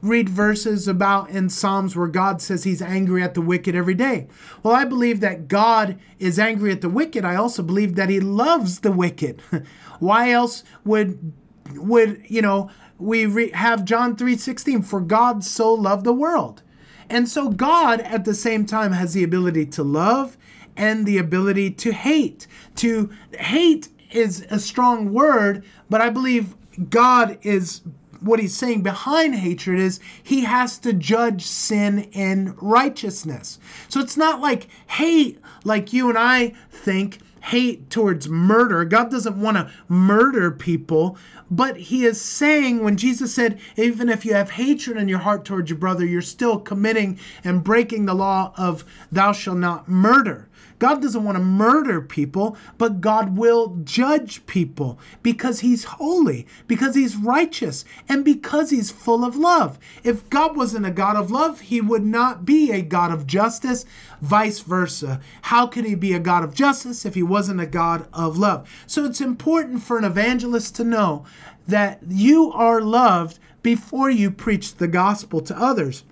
read 0.00 0.28
verses 0.28 0.86
about 0.86 1.30
in 1.30 1.50
Psalms 1.50 1.96
where 1.96 2.06
God 2.06 2.40
says 2.40 2.62
he's 2.62 2.80
angry 2.80 3.24
at 3.24 3.34
the 3.34 3.40
wicked 3.40 3.74
every 3.74 3.94
day. 3.94 4.28
Well, 4.62 4.72
I 4.72 4.84
believe 4.84 5.18
that 5.18 5.48
God 5.48 5.98
is 6.20 6.38
angry 6.38 6.70
at 6.70 6.80
the 6.80 6.88
wicked. 6.88 7.24
I 7.24 7.34
also 7.34 7.60
believe 7.60 7.96
that 7.96 8.08
he 8.08 8.20
loves 8.20 8.80
the 8.80 8.92
wicked. 8.92 9.40
Why 9.98 10.30
else 10.30 10.62
would 10.84 11.32
would, 11.74 12.22
you 12.28 12.42
know, 12.42 12.70
we 12.98 13.26
re- 13.26 13.50
have 13.50 13.84
John 13.84 14.14
3:16 14.14 14.84
for 14.84 15.00
God 15.00 15.42
so 15.42 15.74
loved 15.74 16.04
the 16.04 16.12
world. 16.12 16.62
And 17.10 17.28
so 17.28 17.48
God 17.48 18.00
at 18.02 18.24
the 18.24 18.34
same 18.34 18.64
time 18.64 18.92
has 18.92 19.12
the 19.12 19.24
ability 19.24 19.66
to 19.66 19.82
love 19.82 20.36
and 20.76 21.06
the 21.06 21.18
ability 21.18 21.70
to 21.70 21.92
hate. 21.92 22.46
To 22.76 23.10
hate 23.38 23.88
is 24.10 24.46
a 24.50 24.58
strong 24.58 25.12
word, 25.12 25.64
but 25.88 26.00
I 26.00 26.10
believe 26.10 26.54
God 26.90 27.38
is 27.42 27.82
what 28.20 28.38
he's 28.40 28.56
saying 28.56 28.82
behind 28.82 29.34
hatred 29.34 29.80
is 29.80 29.98
he 30.22 30.42
has 30.42 30.78
to 30.78 30.92
judge 30.92 31.44
sin 31.44 32.08
in 32.12 32.54
righteousness. 32.60 33.58
So 33.88 34.00
it's 34.00 34.16
not 34.16 34.40
like 34.40 34.68
hate 34.86 35.40
like 35.64 35.92
you 35.92 36.08
and 36.08 36.18
I 36.18 36.54
think 36.70 37.18
hate 37.42 37.90
towards 37.90 38.28
murder. 38.28 38.84
God 38.84 39.10
doesn't 39.10 39.40
want 39.40 39.56
to 39.56 39.70
murder 39.88 40.50
people, 40.52 41.18
but 41.50 41.76
he 41.76 42.04
is 42.04 42.20
saying 42.20 42.84
when 42.84 42.96
Jesus 42.96 43.34
said, 43.34 43.58
even 43.76 44.08
if 44.08 44.24
you 44.24 44.34
have 44.34 44.50
hatred 44.50 44.96
in 44.96 45.08
your 45.08 45.18
heart 45.18 45.44
towards 45.44 45.68
your 45.68 45.78
brother, 45.78 46.06
you're 46.06 46.22
still 46.22 46.60
committing 46.60 47.18
and 47.42 47.64
breaking 47.64 48.06
the 48.06 48.14
law 48.14 48.52
of 48.56 48.84
thou 49.10 49.32
shalt 49.32 49.58
not 49.58 49.88
murder. 49.88 50.48
God 50.82 51.00
doesn't 51.00 51.22
want 51.22 51.36
to 51.36 51.44
murder 51.44 52.00
people, 52.00 52.56
but 52.76 53.00
God 53.00 53.36
will 53.36 53.78
judge 53.84 54.44
people 54.46 54.98
because 55.22 55.60
He's 55.60 55.84
holy, 55.84 56.44
because 56.66 56.96
He's 56.96 57.14
righteous, 57.14 57.84
and 58.08 58.24
because 58.24 58.70
He's 58.70 58.90
full 58.90 59.24
of 59.24 59.36
love. 59.36 59.78
If 60.02 60.28
God 60.28 60.56
wasn't 60.56 60.84
a 60.84 60.90
God 60.90 61.14
of 61.14 61.30
love, 61.30 61.60
He 61.60 61.80
would 61.80 62.04
not 62.04 62.44
be 62.44 62.72
a 62.72 62.82
God 62.82 63.12
of 63.12 63.28
justice, 63.28 63.84
vice 64.20 64.58
versa. 64.58 65.20
How 65.42 65.68
could 65.68 65.84
He 65.84 65.94
be 65.94 66.14
a 66.14 66.18
God 66.18 66.42
of 66.42 66.52
justice 66.52 67.06
if 67.06 67.14
He 67.14 67.22
wasn't 67.22 67.60
a 67.60 67.66
God 67.66 68.08
of 68.12 68.36
love? 68.36 68.68
So 68.88 69.04
it's 69.04 69.20
important 69.20 69.84
for 69.84 69.98
an 69.98 70.04
evangelist 70.04 70.74
to 70.74 70.84
know 70.84 71.24
that 71.68 72.00
you 72.08 72.50
are 72.50 72.80
loved 72.80 73.38
before 73.62 74.10
you 74.10 74.32
preach 74.32 74.74
the 74.74 74.88
gospel 74.88 75.42
to 75.42 75.56
others 75.56 76.02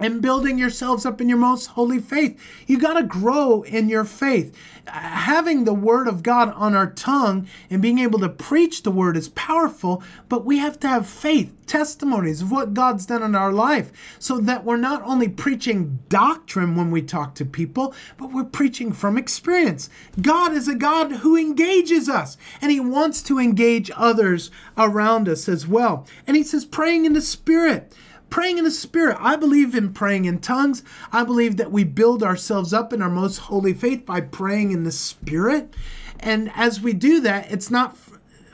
and 0.00 0.22
building 0.22 0.58
yourselves 0.58 1.06
up 1.06 1.20
in 1.20 1.28
your 1.28 1.38
most 1.38 1.66
holy 1.66 2.00
faith. 2.00 2.40
You 2.66 2.78
got 2.78 2.94
to 2.94 3.04
grow 3.04 3.62
in 3.62 3.88
your 3.88 4.04
faith. 4.04 4.56
Having 4.86 5.64
the 5.64 5.74
word 5.74 6.08
of 6.08 6.22
God 6.22 6.52
on 6.54 6.74
our 6.74 6.90
tongue 6.90 7.46
and 7.68 7.80
being 7.80 7.98
able 7.98 8.18
to 8.20 8.28
preach 8.28 8.82
the 8.82 8.90
word 8.90 9.16
is 9.16 9.28
powerful, 9.28 10.02
but 10.28 10.44
we 10.44 10.58
have 10.58 10.80
to 10.80 10.88
have 10.88 11.06
faith, 11.06 11.54
testimonies 11.66 12.42
of 12.42 12.50
what 12.50 12.74
God's 12.74 13.06
done 13.06 13.22
in 13.22 13.36
our 13.36 13.52
life, 13.52 13.92
so 14.18 14.38
that 14.38 14.64
we're 14.64 14.76
not 14.76 15.02
only 15.02 15.28
preaching 15.28 16.00
doctrine 16.08 16.74
when 16.74 16.90
we 16.90 17.02
talk 17.02 17.34
to 17.36 17.44
people, 17.44 17.94
but 18.16 18.32
we're 18.32 18.42
preaching 18.42 18.92
from 18.92 19.16
experience. 19.16 19.90
God 20.20 20.52
is 20.52 20.66
a 20.66 20.74
God 20.74 21.12
who 21.12 21.36
engages 21.36 22.08
us, 22.08 22.36
and 22.60 22.72
He 22.72 22.80
wants 22.80 23.22
to 23.24 23.38
engage 23.38 23.90
others 23.94 24.50
around 24.76 25.28
us 25.28 25.48
as 25.48 25.68
well. 25.68 26.06
And 26.26 26.36
He 26.36 26.42
says, 26.42 26.64
praying 26.64 27.04
in 27.04 27.12
the 27.12 27.20
Spirit 27.20 27.94
praying 28.30 28.58
in 28.58 28.64
the 28.64 28.70
Spirit. 28.70 29.16
I 29.20 29.36
believe 29.36 29.74
in 29.74 29.92
praying 29.92 30.24
in 30.24 30.38
tongues. 30.38 30.82
I 31.12 31.24
believe 31.24 31.56
that 31.58 31.72
we 31.72 31.84
build 31.84 32.22
ourselves 32.22 32.72
up 32.72 32.92
in 32.92 33.02
our 33.02 33.10
most 33.10 33.38
holy 33.38 33.74
faith 33.74 34.06
by 34.06 34.20
praying 34.20 34.72
in 34.72 34.84
the 34.84 34.92
Spirit. 34.92 35.74
And 36.20 36.50
as 36.54 36.80
we 36.80 36.92
do 36.92 37.20
that, 37.20 37.50
it's 37.50 37.70
not. 37.70 37.96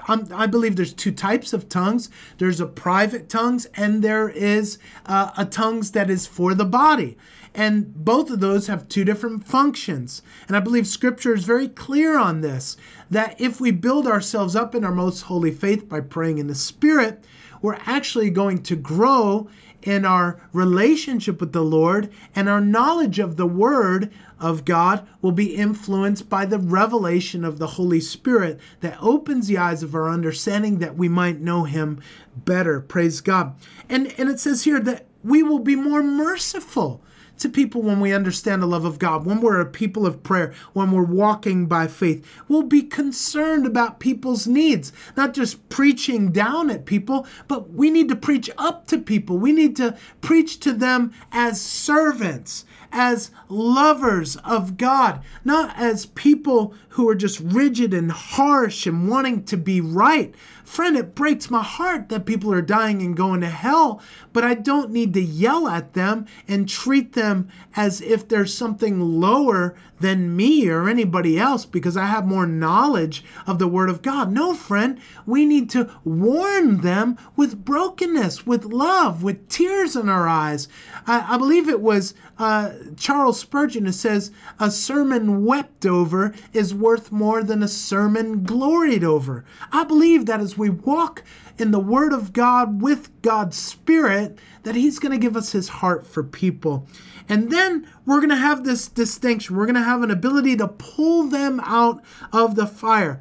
Um, 0.08 0.28
I 0.32 0.46
believe 0.46 0.76
there's 0.76 0.92
two 0.92 1.10
types 1.10 1.52
of 1.52 1.68
tongues. 1.68 2.10
There's 2.38 2.60
a 2.60 2.66
private 2.66 3.28
tongues, 3.28 3.66
and 3.74 4.04
there 4.04 4.28
is 4.28 4.78
uh, 5.04 5.32
a 5.36 5.44
tongues 5.44 5.90
that 5.92 6.08
is 6.10 6.28
for 6.28 6.54
the 6.54 6.64
body. 6.64 7.16
And 7.56 7.92
both 8.04 8.30
of 8.30 8.40
those 8.40 8.66
have 8.66 8.86
two 8.86 9.02
different 9.02 9.46
functions. 9.46 10.22
And 10.46 10.56
I 10.56 10.60
believe 10.60 10.86
Scripture 10.86 11.34
is 11.34 11.44
very 11.44 11.68
clear 11.68 12.18
on 12.18 12.42
this 12.42 12.76
that 13.10 13.40
if 13.40 13.60
we 13.60 13.70
build 13.70 14.06
ourselves 14.06 14.54
up 14.54 14.74
in 14.74 14.84
our 14.84 14.92
most 14.92 15.22
holy 15.22 15.50
faith 15.50 15.88
by 15.88 16.00
praying 16.00 16.38
in 16.38 16.46
the 16.46 16.54
Spirit, 16.54 17.24
we're 17.62 17.78
actually 17.86 18.30
going 18.30 18.62
to 18.64 18.76
grow 18.76 19.48
in 19.86 20.04
our 20.04 20.40
relationship 20.52 21.40
with 21.40 21.52
the 21.52 21.62
Lord, 21.62 22.10
and 22.34 22.48
our 22.48 22.60
knowledge 22.60 23.18
of 23.18 23.36
the 23.36 23.46
Word 23.46 24.12
of 24.38 24.64
God 24.64 25.06
will 25.22 25.32
be 25.32 25.54
influenced 25.54 26.28
by 26.28 26.44
the 26.44 26.58
revelation 26.58 27.44
of 27.44 27.58
the 27.58 27.68
Holy 27.68 28.00
Spirit 28.00 28.58
that 28.80 28.98
opens 29.00 29.46
the 29.46 29.58
eyes 29.58 29.82
of 29.82 29.94
our 29.94 30.10
understanding 30.10 30.78
that 30.78 30.96
we 30.96 31.08
might 31.08 31.40
know 31.40 31.64
Him 31.64 32.00
better. 32.36 32.80
Praise 32.80 33.20
God. 33.20 33.54
And, 33.88 34.12
and 34.18 34.28
it 34.28 34.40
says 34.40 34.64
here 34.64 34.80
that 34.80 35.06
we 35.22 35.42
will 35.42 35.60
be 35.60 35.76
more 35.76 36.02
merciful 36.02 37.02
to 37.38 37.48
people 37.48 37.82
when 37.82 38.00
we 38.00 38.12
understand 38.12 38.62
the 38.62 38.66
love 38.66 38.84
of 38.84 38.98
God, 38.98 39.26
when 39.26 39.40
we're 39.40 39.60
a 39.60 39.66
people 39.66 40.06
of 40.06 40.22
prayer, 40.22 40.52
when 40.72 40.90
we're 40.90 41.02
walking 41.02 41.66
by 41.66 41.86
faith. 41.86 42.26
We'll 42.48 42.62
be 42.62 42.82
concerned 42.82 43.66
about 43.66 44.00
people's 44.00 44.46
needs, 44.46 44.92
not 45.16 45.34
just 45.34 45.68
preaching 45.68 46.32
down 46.32 46.70
at 46.70 46.86
people, 46.86 47.26
but 47.48 47.70
we 47.70 47.90
need 47.90 48.08
to 48.08 48.16
preach 48.16 48.50
up 48.58 48.86
to 48.88 48.98
people. 48.98 49.38
We 49.38 49.52
need 49.52 49.76
to 49.76 49.96
preach 50.20 50.60
to 50.60 50.72
them 50.72 51.12
as 51.32 51.60
servants, 51.60 52.64
as 52.92 53.30
lovers 53.48 54.36
of 54.36 54.76
God, 54.76 55.22
not 55.44 55.76
as 55.76 56.06
people 56.06 56.74
who 56.90 57.08
are 57.08 57.14
just 57.14 57.40
rigid 57.40 57.92
and 57.92 58.10
harsh 58.10 58.86
and 58.86 59.08
wanting 59.08 59.44
to 59.44 59.56
be 59.56 59.80
right. 59.80 60.34
Friend, 60.66 60.96
it 60.96 61.14
breaks 61.14 61.48
my 61.48 61.62
heart 61.62 62.08
that 62.08 62.26
people 62.26 62.52
are 62.52 62.60
dying 62.60 63.00
and 63.00 63.16
going 63.16 63.40
to 63.40 63.48
hell, 63.48 64.02
but 64.32 64.42
I 64.42 64.54
don't 64.54 64.90
need 64.90 65.14
to 65.14 65.22
yell 65.22 65.68
at 65.68 65.94
them 65.94 66.26
and 66.48 66.68
treat 66.68 67.12
them 67.12 67.48
as 67.76 68.00
if 68.00 68.26
there's 68.26 68.52
something 68.52 69.00
lower 69.00 69.76
than 70.00 70.36
me 70.36 70.68
or 70.68 70.88
anybody 70.88 71.38
else 71.38 71.64
because 71.64 71.96
I 71.96 72.06
have 72.06 72.26
more 72.26 72.46
knowledge 72.46 73.24
of 73.46 73.58
the 73.58 73.68
Word 73.68 73.88
of 73.88 74.02
God. 74.02 74.32
No, 74.32 74.54
friend, 74.54 74.98
we 75.24 75.46
need 75.46 75.70
to 75.70 75.90
warn 76.04 76.80
them 76.80 77.16
with 77.36 77.64
brokenness, 77.64 78.44
with 78.44 78.64
love, 78.64 79.22
with 79.22 79.48
tears 79.48 79.96
in 79.96 80.08
our 80.08 80.28
eyes. 80.28 80.68
I, 81.06 81.34
I 81.34 81.38
believe 81.38 81.68
it 81.68 81.80
was 81.80 82.12
uh, 82.38 82.72
Charles 82.96 83.40
Spurgeon 83.40 83.86
who 83.86 83.92
says, 83.92 84.30
A 84.58 84.70
sermon 84.70 85.44
wept 85.44 85.86
over 85.86 86.34
is 86.52 86.74
worth 86.74 87.10
more 87.12 87.42
than 87.42 87.62
a 87.62 87.68
sermon 87.68 88.44
gloried 88.44 89.04
over. 89.04 89.44
I 89.72 89.84
believe 89.84 90.26
that 90.26 90.40
we 90.56 90.70
walk 90.70 91.22
in 91.58 91.70
the 91.70 91.78
Word 91.78 92.12
of 92.12 92.32
God 92.32 92.82
with 92.82 93.10
God's 93.22 93.56
Spirit, 93.56 94.38
that 94.62 94.74
He's 94.74 94.98
going 94.98 95.12
to 95.12 95.18
give 95.18 95.36
us 95.36 95.52
His 95.52 95.68
heart 95.68 96.06
for 96.06 96.22
people. 96.22 96.86
And 97.28 97.50
then 97.50 97.88
we're 98.04 98.20
going 98.20 98.30
to 98.30 98.36
have 98.36 98.64
this 98.64 98.88
distinction. 98.88 99.56
We're 99.56 99.66
going 99.66 99.74
to 99.74 99.82
have 99.82 100.02
an 100.02 100.10
ability 100.10 100.56
to 100.56 100.68
pull 100.68 101.24
them 101.24 101.60
out 101.64 102.02
of 102.32 102.54
the 102.54 102.66
fire 102.66 103.20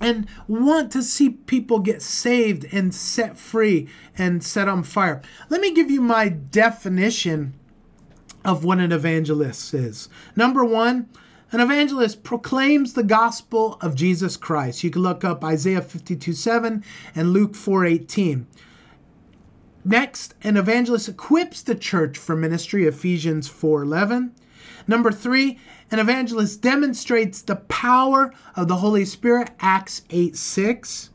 and 0.00 0.26
want 0.48 0.90
to 0.92 1.02
see 1.02 1.30
people 1.30 1.78
get 1.78 2.02
saved 2.02 2.66
and 2.72 2.94
set 2.94 3.38
free 3.38 3.88
and 4.16 4.42
set 4.42 4.66
on 4.66 4.82
fire. 4.82 5.20
Let 5.50 5.60
me 5.60 5.72
give 5.72 5.90
you 5.90 6.00
my 6.00 6.28
definition 6.28 7.54
of 8.44 8.64
what 8.64 8.78
an 8.78 8.92
evangelist 8.92 9.74
is. 9.74 10.08
Number 10.34 10.64
one, 10.64 11.08
an 11.52 11.60
evangelist 11.60 12.22
proclaims 12.22 12.92
the 12.92 13.02
gospel 13.02 13.76
of 13.80 13.94
Jesus 13.94 14.36
Christ. 14.36 14.84
You 14.84 14.90
can 14.90 15.02
look 15.02 15.24
up 15.24 15.44
Isaiah 15.44 15.82
52 15.82 16.32
7 16.32 16.84
and 17.14 17.32
Luke 17.32 17.54
4 17.54 17.84
18. 17.84 18.46
Next, 19.84 20.34
an 20.42 20.56
evangelist 20.56 21.08
equips 21.08 21.62
the 21.62 21.74
church 21.74 22.18
for 22.18 22.36
ministry, 22.36 22.86
Ephesians 22.86 23.48
4:11. 23.48 24.32
Number 24.86 25.10
3, 25.10 25.58
an 25.90 25.98
evangelist 25.98 26.60
demonstrates 26.60 27.42
the 27.42 27.56
power 27.56 28.32
of 28.54 28.68
the 28.68 28.76
Holy 28.76 29.04
Spirit, 29.04 29.50
Acts 29.60 30.02
8 30.10 30.36
6. 30.36 31.10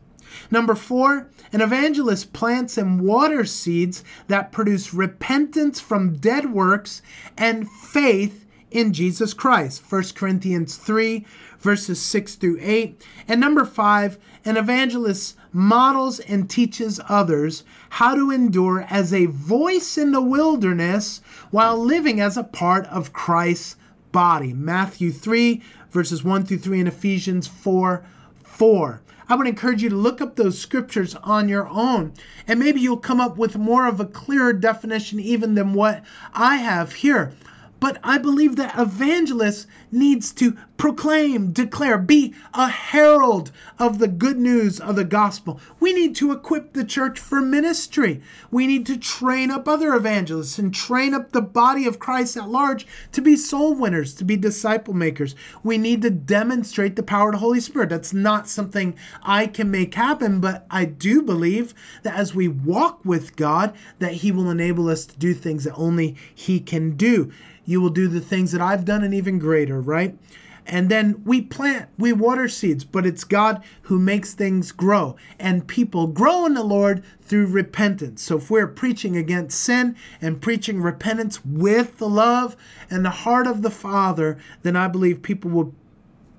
Number 0.52 0.76
4, 0.76 1.30
an 1.54 1.62
evangelist 1.62 2.34
plants 2.34 2.78
and 2.78 3.02
waters 3.02 3.52
seeds 3.52 4.04
that 4.28 4.52
produce 4.52 4.94
repentance 4.94 5.80
from 5.80 6.18
dead 6.18 6.52
works 6.52 7.02
and 7.38 7.70
faith 7.70 8.45
in 8.76 8.92
Jesus 8.92 9.34
Christ. 9.34 9.82
1 9.90 10.04
Corinthians 10.16 10.76
3 10.76 11.26
verses 11.66 12.00
6 12.00 12.36
through 12.36 12.60
8. 12.62 13.02
And 13.28 13.42
number 13.42 13.66
5, 13.66 14.20
an 14.46 14.56
evangelist 14.56 15.36
models 15.52 16.20
and 16.20 16.48
teaches 16.48 17.00
others 17.10 17.64
how 17.90 18.14
to 18.14 18.30
endure 18.30 18.86
as 18.90 19.12
a 19.12 19.26
voice 19.26 19.98
in 19.98 20.12
the 20.12 20.22
wilderness 20.22 21.22
while 21.50 21.78
living 21.78 22.20
as 22.20 22.38
a 22.38 22.44
part 22.44 22.86
of 22.88 23.14
Christ's 23.14 23.78
body. 24.12 24.54
Matthew 24.54 25.12
3, 25.12 25.62
verses 25.90 26.24
1 26.24 26.46
through 26.46 26.60
3, 26.60 26.80
and 26.82 26.88
Ephesians 26.88 27.48
4 27.48 28.06
4. 28.44 29.02
I 29.28 29.36
would 29.36 29.48
encourage 29.48 29.82
you 29.82 29.90
to 29.90 29.96
look 29.96 30.22
up 30.22 30.36
those 30.36 30.60
scriptures 30.60 31.16
on 31.16 31.50
your 31.50 31.68
own, 31.68 32.14
and 32.48 32.60
maybe 32.60 32.80
you'll 32.80 32.98
come 32.98 33.20
up 33.20 33.38
with 33.38 33.58
more 33.58 33.88
of 33.88 34.00
a 34.00 34.06
clearer 34.06 34.54
definition 34.54 35.20
even 35.20 35.56
than 35.56 35.74
what 35.74 36.04
I 36.34 36.58
have 36.58 36.94
here. 36.94 37.34
But 37.80 38.00
I 38.04 38.18
believe 38.18 38.56
that 38.56 38.78
evangelist 38.78 39.68
needs 39.92 40.32
to 40.34 40.58
proclaim, 40.78 41.52
declare, 41.52 41.98
be 41.98 42.34
a 42.54 42.68
herald 42.68 43.52
of 43.80 44.00
the 44.00 44.08
good 44.08 44.38
news 44.38 44.80
of 44.80 44.96
the 44.96 45.04
gospel. 45.04 45.60
We 45.80 45.94
need 45.94 46.16
to 46.18 46.32
equip 46.32 46.74
the 46.74 46.84
church 46.84 47.20
for 47.20 47.42
ministry. 47.42 48.22
We 48.52 48.68
need 48.68 48.86
to 48.88 48.98
train 48.98 49.52
up 49.52 49.68
other 49.68 49.94
evangelists 49.94 50.60
and 50.60 50.74
train 50.74 51.14
up 51.14 51.32
the 51.32 51.42
body 51.42 51.86
of 51.86 52.00
Christ 52.00 52.36
at 52.38 52.50
large 52.50 52.86
to 53.14 53.22
be 53.22 53.36
soul 53.36 53.74
winners, 53.74 54.14
to 54.16 54.26
be 54.26 54.36
disciple 54.36 54.94
makers. 54.94 55.36
We 55.64 55.78
need 55.78 56.02
to 56.02 56.10
demonstrate 56.10 56.96
the 56.96 57.04
power 57.04 57.30
of 57.30 57.36
the 57.36 57.40
Holy 57.40 57.60
Spirit. 57.60 57.90
That's 57.90 58.14
not 58.14 58.50
something 58.50 58.96
I 59.24 59.48
can 59.48 59.72
make 59.72 59.94
happen, 59.94 60.40
but 60.40 60.66
I 60.70 60.86
do 60.86 61.22
believe 61.22 61.74
that 62.04 62.16
as 62.16 62.36
we 62.36 62.48
walk 62.48 63.04
with 63.06 63.36
God, 63.36 63.76
that 64.00 64.14
he 64.14 64.32
will 64.32 64.50
enable 64.50 64.90
us 64.90 65.06
to 65.06 65.18
do 65.18 65.34
things 65.34 65.64
that 65.64 65.76
only 65.76 66.16
he 66.34 66.60
can 66.60 66.96
do 66.96 67.32
you 67.66 67.82
will 67.82 67.90
do 67.90 68.08
the 68.08 68.22
things 68.22 68.52
that 68.52 68.62
I've 68.62 68.86
done 68.86 69.04
and 69.04 69.14
even 69.14 69.40
greater, 69.40 69.82
right? 69.82 70.18
And 70.68 70.90
then 70.90 71.22
we 71.26 71.42
plant, 71.42 71.90
we 71.98 72.12
water 72.12 72.48
seeds, 72.48 72.84
but 72.84 73.06
it's 73.06 73.24
God 73.24 73.64
who 73.84 74.00
makes 74.00 74.34
things 74.34 74.72
grow. 74.72 75.16
And 75.38 75.68
people 75.68 76.08
grow 76.08 76.46
in 76.46 76.56
the 76.56 76.64
Lord 76.64 77.04
through 77.22 77.48
repentance. 77.48 78.24
So 78.24 78.38
if 78.38 78.50
we're 78.50 78.68
preaching 78.68 79.16
against 79.16 79.60
sin 79.60 79.96
and 80.22 80.42
preaching 80.42 80.82
repentance 80.82 81.46
with 81.46 81.98
the 81.98 82.10
love 82.10 82.56
and 82.90 83.06
the 83.06 83.12
heart 83.12 83.46
of 83.46 83.62
the 83.62 83.70
Father, 83.70 84.38
then 84.64 84.76
I 84.76 84.88
believe 84.88 85.22
people 85.22 85.52
will 85.52 85.76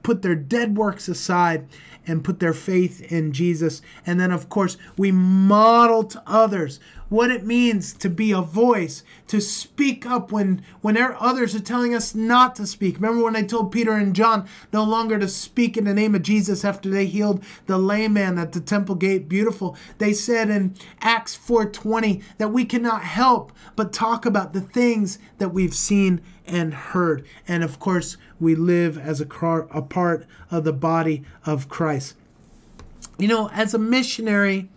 put 0.07 0.23
their 0.23 0.37
dead 0.37 0.77
works 0.77 1.09
aside 1.09 1.67
and 2.07 2.23
put 2.23 2.39
their 2.39 2.53
faith 2.53 3.11
in 3.11 3.33
Jesus. 3.33 3.83
And 4.07 4.21
then, 4.21 4.31
of 4.31 4.49
course, 4.49 4.77
we 4.97 5.11
model 5.11 6.05
to 6.05 6.23
others 6.25 6.79
what 7.09 7.33
it 7.33 7.45
means 7.45 7.93
to 7.93 8.09
be 8.09 8.31
a 8.31 8.41
voice, 8.41 9.03
to 9.27 9.41
speak 9.41 10.07
up 10.07 10.31
when 10.31 10.63
when 10.81 10.97
er, 10.97 11.17
others 11.19 11.57
are 11.57 11.61
telling 11.61 11.93
us 11.93 12.15
not 12.15 12.55
to 12.55 12.69
speak. 12.69 12.97
Remember 12.97 13.25
when 13.25 13.35
I 13.35 13.43
told 13.43 13.73
Peter 13.73 13.95
and 13.95 14.15
John 14.15 14.47
no 14.73 14.85
longer 14.85 15.19
to 15.19 15.27
speak 15.27 15.77
in 15.77 15.85
the 15.85 15.95
name 15.95 16.15
of 16.15 16.23
Jesus 16.23 16.65
after 16.65 16.89
they 16.89 17.07
healed 17.07 17.43
the 17.67 17.79
lame 17.79 18.13
man 18.13 18.39
at 18.39 18.53
the 18.53 18.61
temple 18.61 18.95
gate? 18.95 19.29
Beautiful. 19.29 19.77
They 19.99 20.13
said 20.13 20.51
in 20.51 20.75
Acts 21.01 21.37
4:20 21.37 22.23
that 22.39 22.53
we 22.53 22.65
cannot 22.65 23.03
help 23.03 23.53
but 23.75 23.93
talk 23.93 24.25
about 24.25 24.53
the 24.53 24.61
things 24.61 25.19
that 25.39 25.53
we've 25.53 25.75
seen 25.75 26.21
and 26.47 26.73
heard. 26.73 27.27
And 27.47 27.63
of 27.63 27.79
course, 27.79 28.17
we 28.41 28.55
live 28.55 28.99
as 28.99 29.21
a, 29.21 29.25
a 29.25 29.83
part 29.83 30.27
of 30.51 30.65
the 30.65 30.73
body 30.73 31.25
of 31.45 31.69
Christ. 31.69 32.17
You 33.19 33.29
know, 33.29 33.49
as 33.53 33.75
a 33.75 33.79
missionary, 33.79 34.69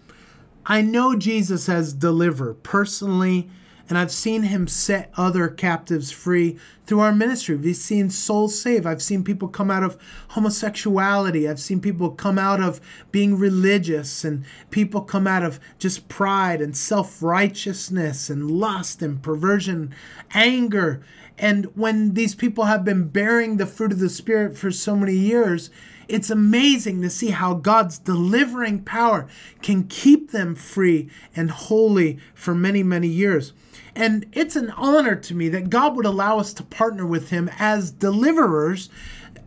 I 0.65 0.81
know 0.81 1.15
Jesus 1.15 1.67
has 1.67 1.93
delivered 1.93 2.63
personally, 2.63 3.49
and 3.89 3.97
I've 3.97 4.11
seen 4.11 4.43
him 4.43 4.67
set 4.67 5.11
other 5.17 5.47
captives 5.47 6.11
free 6.11 6.57
through 6.85 6.99
our 6.99 7.11
ministry. 7.11 7.55
We've 7.55 7.75
seen 7.75 8.11
souls 8.11 8.59
saved. 8.59 8.85
I've 8.85 9.01
seen 9.01 9.23
people 9.23 9.47
come 9.47 9.71
out 9.71 9.83
of 9.83 9.97
homosexuality. 10.29 11.49
I've 11.49 11.59
seen 11.59 11.81
people 11.81 12.11
come 12.11 12.37
out 12.37 12.61
of 12.61 12.79
being 13.11 13.37
religious, 13.37 14.23
and 14.23 14.45
people 14.69 15.01
come 15.01 15.25
out 15.25 15.43
of 15.43 15.59
just 15.79 16.07
pride 16.07 16.61
and 16.61 16.77
self 16.77 17.23
righteousness 17.23 18.29
and 18.29 18.51
lust 18.51 19.01
and 19.01 19.21
perversion, 19.23 19.93
anger. 20.31 21.01
And 21.39 21.65
when 21.75 22.13
these 22.13 22.35
people 22.35 22.65
have 22.65 22.85
been 22.85 23.07
bearing 23.07 23.57
the 23.57 23.65
fruit 23.65 23.91
of 23.91 23.99
the 23.99 24.09
Spirit 24.09 24.55
for 24.55 24.71
so 24.71 24.95
many 24.95 25.15
years, 25.15 25.71
it's 26.09 26.29
amazing 26.29 27.01
to 27.01 27.09
see 27.09 27.29
how 27.29 27.53
God's 27.53 27.99
delivering 27.99 28.83
power 28.83 29.27
can 29.61 29.83
keep 29.83 30.31
them 30.31 30.55
free 30.55 31.09
and 31.35 31.51
holy 31.51 32.19
for 32.33 32.55
many, 32.55 32.83
many 32.83 33.07
years. 33.07 33.53
And 33.95 34.25
it's 34.33 34.55
an 34.55 34.71
honor 34.71 35.15
to 35.15 35.35
me 35.35 35.49
that 35.49 35.69
God 35.69 35.95
would 35.95 36.05
allow 36.05 36.39
us 36.39 36.53
to 36.55 36.63
partner 36.63 37.05
with 37.05 37.29
Him 37.29 37.49
as 37.59 37.91
deliverers, 37.91 38.89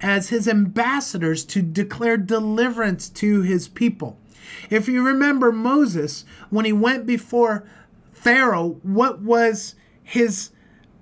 as 0.01 0.29
His 0.29 0.47
ambassadors 0.47 1.45
to 1.47 1.63
declare 1.63 2.17
deliverance 2.17 3.09
to 3.11 3.43
His 3.43 3.69
people. 3.69 4.19
If 4.71 4.89
you 4.89 5.05
remember 5.05 5.53
Moses, 5.53 6.25
when 6.51 6.65
he 6.65 6.73
went 6.73 7.07
before 7.07 7.65
Pharaoh, 8.13 8.81
what 8.83 9.21
was 9.21 9.75
his 10.03 10.51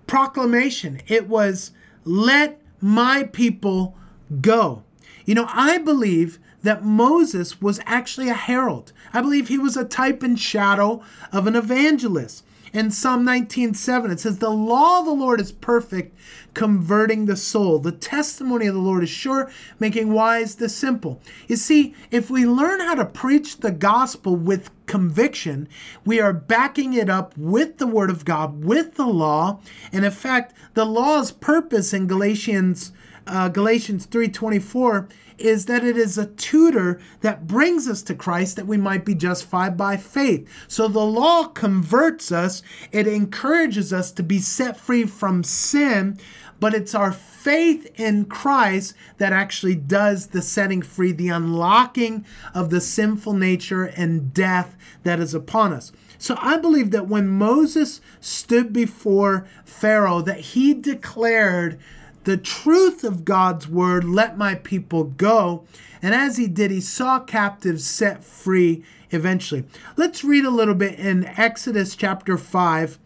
proclamation? 0.06 1.00
It 1.06 1.28
was, 1.28 1.72
Let 2.04 2.60
my 2.80 3.24
people 3.24 3.96
go. 4.40 4.84
You 5.24 5.34
know, 5.34 5.46
I 5.48 5.78
believe 5.78 6.38
that 6.62 6.84
Moses 6.84 7.60
was 7.60 7.80
actually 7.86 8.28
a 8.28 8.34
herald. 8.34 8.92
I 9.12 9.20
believe 9.20 9.48
he 9.48 9.58
was 9.58 9.76
a 9.76 9.84
type 9.84 10.22
and 10.22 10.38
shadow 10.38 11.02
of 11.32 11.46
an 11.46 11.56
evangelist. 11.56 12.44
In 12.72 12.92
Psalm 12.92 13.24
19:7 13.24 14.12
it 14.12 14.20
says 14.20 14.38
the 14.38 14.48
law 14.48 15.00
of 15.00 15.06
the 15.06 15.12
Lord 15.12 15.40
is 15.40 15.50
perfect 15.50 16.16
converting 16.54 17.26
the 17.26 17.36
soul 17.36 17.80
the 17.80 17.90
testimony 17.90 18.66
of 18.66 18.74
the 18.74 18.80
Lord 18.80 19.02
is 19.02 19.10
sure 19.10 19.50
making 19.80 20.12
wise 20.12 20.54
the 20.54 20.68
simple 20.68 21.20
you 21.48 21.56
see 21.56 21.94
if 22.12 22.30
we 22.30 22.46
learn 22.46 22.78
how 22.78 22.94
to 22.94 23.04
preach 23.04 23.56
the 23.56 23.72
gospel 23.72 24.36
with 24.36 24.70
conviction 24.86 25.68
we 26.04 26.20
are 26.20 26.32
backing 26.32 26.92
it 26.92 27.10
up 27.10 27.36
with 27.36 27.78
the 27.78 27.88
word 27.88 28.10
of 28.10 28.24
God 28.24 28.64
with 28.64 28.94
the 28.94 29.06
law 29.06 29.58
and 29.92 30.04
in 30.04 30.10
fact 30.12 30.54
the 30.74 30.86
law's 30.86 31.32
purpose 31.32 31.92
in 31.92 32.06
Galatians 32.06 32.92
uh, 33.26 33.48
Galatians 33.48 34.06
3:24 34.06 35.08
is 35.38 35.66
that 35.66 35.84
it 35.84 35.96
is 35.96 36.18
a 36.18 36.26
tutor 36.26 37.00
that 37.22 37.46
brings 37.46 37.88
us 37.88 38.02
to 38.02 38.14
Christ 38.14 38.56
that 38.56 38.66
we 38.66 38.76
might 38.76 39.04
be 39.04 39.14
justified 39.14 39.76
by 39.76 39.96
faith. 39.96 40.46
So 40.68 40.86
the 40.86 41.00
law 41.00 41.44
converts 41.44 42.30
us, 42.30 42.62
it 42.92 43.06
encourages 43.06 43.92
us 43.92 44.12
to 44.12 44.22
be 44.22 44.38
set 44.38 44.76
free 44.76 45.06
from 45.06 45.42
sin, 45.42 46.18
but 46.60 46.74
it's 46.74 46.94
our 46.94 47.10
faith 47.10 47.90
in 47.98 48.26
Christ 48.26 48.94
that 49.16 49.32
actually 49.32 49.74
does 49.74 50.28
the 50.28 50.42
setting 50.42 50.82
free, 50.82 51.12
the 51.12 51.30
unlocking 51.30 52.26
of 52.54 52.68
the 52.68 52.82
sinful 52.82 53.32
nature 53.32 53.84
and 53.84 54.34
death 54.34 54.76
that 55.04 55.20
is 55.20 55.34
upon 55.34 55.72
us. 55.72 55.90
So 56.18 56.36
I 56.38 56.58
believe 56.58 56.90
that 56.90 57.08
when 57.08 57.28
Moses 57.28 58.02
stood 58.20 58.74
before 58.74 59.46
Pharaoh 59.64 60.20
that 60.20 60.40
he 60.40 60.74
declared 60.74 61.80
the 62.24 62.36
truth 62.36 63.04
of 63.04 63.24
God's 63.24 63.66
word, 63.66 64.04
let 64.04 64.36
my 64.36 64.54
people 64.54 65.04
go. 65.04 65.64
And 66.02 66.14
as 66.14 66.36
he 66.36 66.46
did, 66.46 66.70
he 66.70 66.80
saw 66.80 67.20
captives 67.20 67.84
set 67.84 68.24
free 68.24 68.84
eventually. 69.10 69.64
Let's 69.96 70.24
read 70.24 70.44
a 70.44 70.50
little 70.50 70.74
bit 70.74 70.98
in 70.98 71.24
Exodus 71.24 71.96
chapter 71.96 72.36
5 72.36 72.98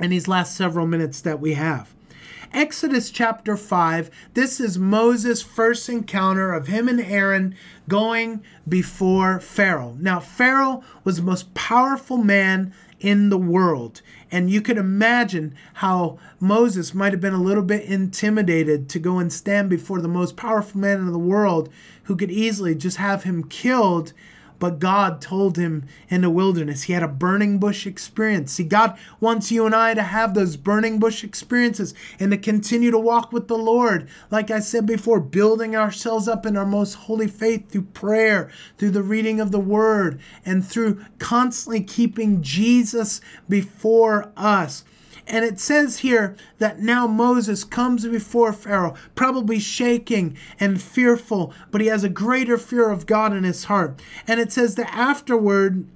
in 0.00 0.10
these 0.10 0.28
last 0.28 0.56
several 0.56 0.86
minutes 0.86 1.20
that 1.22 1.40
we 1.40 1.54
have. 1.54 1.94
Exodus 2.52 3.10
chapter 3.10 3.58
5, 3.58 4.10
this 4.32 4.58
is 4.58 4.78
Moses' 4.78 5.42
first 5.42 5.88
encounter 5.88 6.52
of 6.52 6.66
him 6.66 6.88
and 6.88 7.00
Aaron 7.00 7.54
going 7.88 8.42
before 8.66 9.38
Pharaoh. 9.38 9.96
Now, 10.00 10.18
Pharaoh 10.18 10.82
was 11.04 11.16
the 11.16 11.22
most 11.22 11.52
powerful 11.52 12.16
man 12.16 12.72
in 13.00 13.30
the 13.30 13.38
world. 13.38 14.02
And 14.30 14.50
you 14.50 14.60
can 14.60 14.78
imagine 14.78 15.54
how 15.74 16.18
Moses 16.40 16.94
might 16.94 17.12
have 17.12 17.20
been 17.20 17.34
a 17.34 17.42
little 17.42 17.62
bit 17.62 17.84
intimidated 17.84 18.88
to 18.90 18.98
go 18.98 19.18
and 19.18 19.32
stand 19.32 19.70
before 19.70 20.00
the 20.00 20.08
most 20.08 20.36
powerful 20.36 20.80
man 20.80 20.98
in 20.98 21.12
the 21.12 21.18
world 21.18 21.68
who 22.04 22.16
could 22.16 22.30
easily 22.30 22.74
just 22.74 22.96
have 22.96 23.24
him 23.24 23.44
killed 23.44 24.12
but 24.58 24.78
God 24.78 25.20
told 25.20 25.56
him 25.56 25.86
in 26.08 26.22
the 26.22 26.30
wilderness. 26.30 26.84
He 26.84 26.92
had 26.92 27.02
a 27.02 27.08
burning 27.08 27.58
bush 27.58 27.86
experience. 27.86 28.52
See, 28.52 28.64
God 28.64 28.98
wants 29.20 29.50
you 29.52 29.66
and 29.66 29.74
I 29.74 29.94
to 29.94 30.02
have 30.02 30.34
those 30.34 30.56
burning 30.56 30.98
bush 30.98 31.24
experiences 31.24 31.94
and 32.18 32.30
to 32.30 32.38
continue 32.38 32.90
to 32.90 32.98
walk 32.98 33.32
with 33.32 33.48
the 33.48 33.58
Lord. 33.58 34.08
Like 34.30 34.50
I 34.50 34.60
said 34.60 34.86
before, 34.86 35.20
building 35.20 35.76
ourselves 35.76 36.28
up 36.28 36.46
in 36.46 36.56
our 36.56 36.66
most 36.66 36.94
holy 36.94 37.28
faith 37.28 37.70
through 37.70 37.82
prayer, 37.82 38.50
through 38.76 38.90
the 38.90 39.02
reading 39.02 39.40
of 39.40 39.52
the 39.52 39.60
word, 39.60 40.20
and 40.44 40.66
through 40.66 41.04
constantly 41.18 41.82
keeping 41.82 42.42
Jesus 42.42 43.20
before 43.48 44.32
us. 44.36 44.84
And 45.28 45.44
it 45.44 45.60
says 45.60 45.98
here 45.98 46.36
that 46.58 46.80
now 46.80 47.06
Moses 47.06 47.62
comes 47.62 48.06
before 48.06 48.52
Pharaoh, 48.52 48.94
probably 49.14 49.58
shaking 49.58 50.36
and 50.58 50.80
fearful, 50.80 51.52
but 51.70 51.82
he 51.82 51.88
has 51.88 52.02
a 52.02 52.08
greater 52.08 52.56
fear 52.56 52.90
of 52.90 53.06
God 53.06 53.34
in 53.34 53.44
his 53.44 53.64
heart. 53.64 54.00
And 54.26 54.40
it 54.40 54.50
says 54.52 54.74
that 54.76 54.92
afterward, 54.92 55.86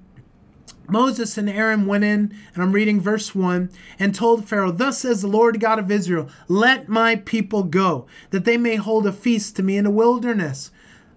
Moses 0.86 1.38
and 1.38 1.48
Aaron 1.48 1.86
went 1.86 2.04
in, 2.04 2.34
and 2.52 2.62
I'm 2.62 2.72
reading 2.72 3.00
verse 3.00 3.34
1, 3.34 3.70
and 3.98 4.14
told 4.14 4.46
Pharaoh, 4.46 4.70
Thus 4.70 4.98
says 4.98 5.22
the 5.22 5.28
Lord 5.28 5.58
God 5.58 5.78
of 5.78 5.90
Israel, 5.90 6.28
Let 6.48 6.88
my 6.88 7.16
people 7.16 7.62
go, 7.62 8.06
that 8.30 8.44
they 8.44 8.58
may 8.58 8.76
hold 8.76 9.06
a 9.06 9.12
feast 9.12 9.56
to 9.56 9.62
me 9.62 9.78
in 9.78 9.84
the 9.84 9.90
wilderness. 9.90 10.70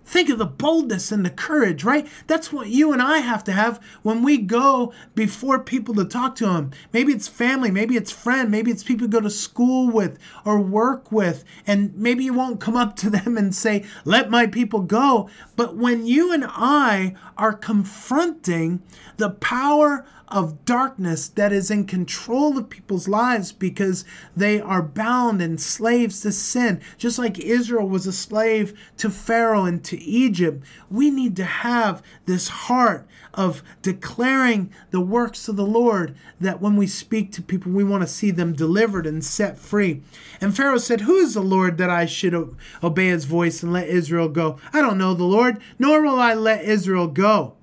Think 0.06 0.30
of 0.30 0.38
the 0.38 0.46
boldness 0.46 1.12
and 1.12 1.26
the 1.26 1.32
courage, 1.32 1.84
right? 1.84 2.08
That's 2.28 2.54
what 2.54 2.68
you 2.68 2.94
and 2.94 3.02
I 3.02 3.20
have 3.20 3.44
to 3.46 3.52
have 3.52 3.82
when 4.04 4.22
we 4.22 4.38
go 4.38 4.94
before 5.16 5.60
people 5.60 5.96
to 5.96 6.06
talk 6.06 6.36
to 6.36 6.46
them. 6.46 6.72
Maybe 6.94 7.12
it's 7.12 7.28
family, 7.28 7.72
maybe 7.72 7.96
it's 7.98 8.12
friend, 8.12 8.52
maybe 8.52 8.70
it's 8.70 8.84
people 8.84 9.08
you 9.08 9.12
go 9.12 9.20
to 9.20 9.30
school 9.32 9.90
with 9.90 10.20
or 10.46 10.60
work 10.60 11.12
with, 11.12 11.44
and 11.66 11.96
maybe 11.96 12.24
you 12.24 12.34
won't 12.34 12.60
come 12.60 12.76
up 12.76 12.96
to 12.98 13.10
them 13.16 13.36
and 13.36 13.54
say, 13.54 13.84
"Let 14.04 14.30
my 14.30 14.46
people 14.46 14.82
go." 14.82 15.30
But 15.56 15.76
when 15.76 16.06
you 16.06 16.32
and 16.32 16.46
I 16.48 17.16
are 17.38 17.54
confronting 17.54 18.84
the 19.18 19.32
power 19.32 20.06
of 20.28 20.66
darkness 20.66 21.28
that 21.28 21.54
is 21.54 21.70
in 21.70 21.86
control 21.86 22.58
of 22.58 22.70
people's 22.70 23.08
lives 23.08 23.52
because 23.52 24.04
they 24.36 24.60
are 24.60 24.82
bound 24.82 25.42
and 25.42 25.62
slaves 25.62 26.22
to 26.22 26.32
sin. 26.32 26.82
Just 26.98 27.20
like 27.20 27.40
Israel 27.40 27.88
was 27.88 28.08
a 28.08 28.14
slave 28.14 28.78
to 28.98 29.10
Pharaoh 29.10 29.66
and 29.66 29.84
to 29.84 30.02
Egypt, 30.02 30.66
we 30.90 31.12
need 31.12 31.36
to 31.36 31.46
have 31.46 32.02
this 32.26 32.48
heart 32.48 33.08
of 33.34 33.62
declaring 33.82 34.72
the 34.92 35.02
works 35.02 35.48
of 35.48 35.56
the 35.56 35.66
Lord 35.66 36.16
that 36.40 36.62
when 36.62 36.76
we 36.76 36.88
speak 36.88 37.32
to 37.34 37.42
people, 37.42 37.72
we 37.72 37.84
want 37.84 38.02
to 38.02 38.08
see 38.08 38.32
them 38.32 38.54
delivered 38.54 39.06
and 39.06 39.24
set 39.24 39.60
free. 39.60 40.02
And 40.42 40.56
Pharaoh 40.56 40.78
said, 40.78 41.02
Who 41.02 41.18
is 41.18 41.34
the 41.34 41.42
Lord 41.42 41.78
that 41.78 41.90
I 41.90 42.06
should 42.06 42.56
obey 42.84 43.08
his 43.08 43.26
voice 43.26 43.62
and 43.62 43.74
let 43.74 43.88
Israel 43.88 44.30
go? 44.30 44.58
I 44.74 44.82
don't 44.82 44.98
know 44.98 45.14
the 45.14 45.24
Lord, 45.24 45.62
nor 45.78 46.02
will 46.02 46.20
I 46.20 46.34
let 46.34 46.64
Israel 46.64 47.08
go. 47.08 47.56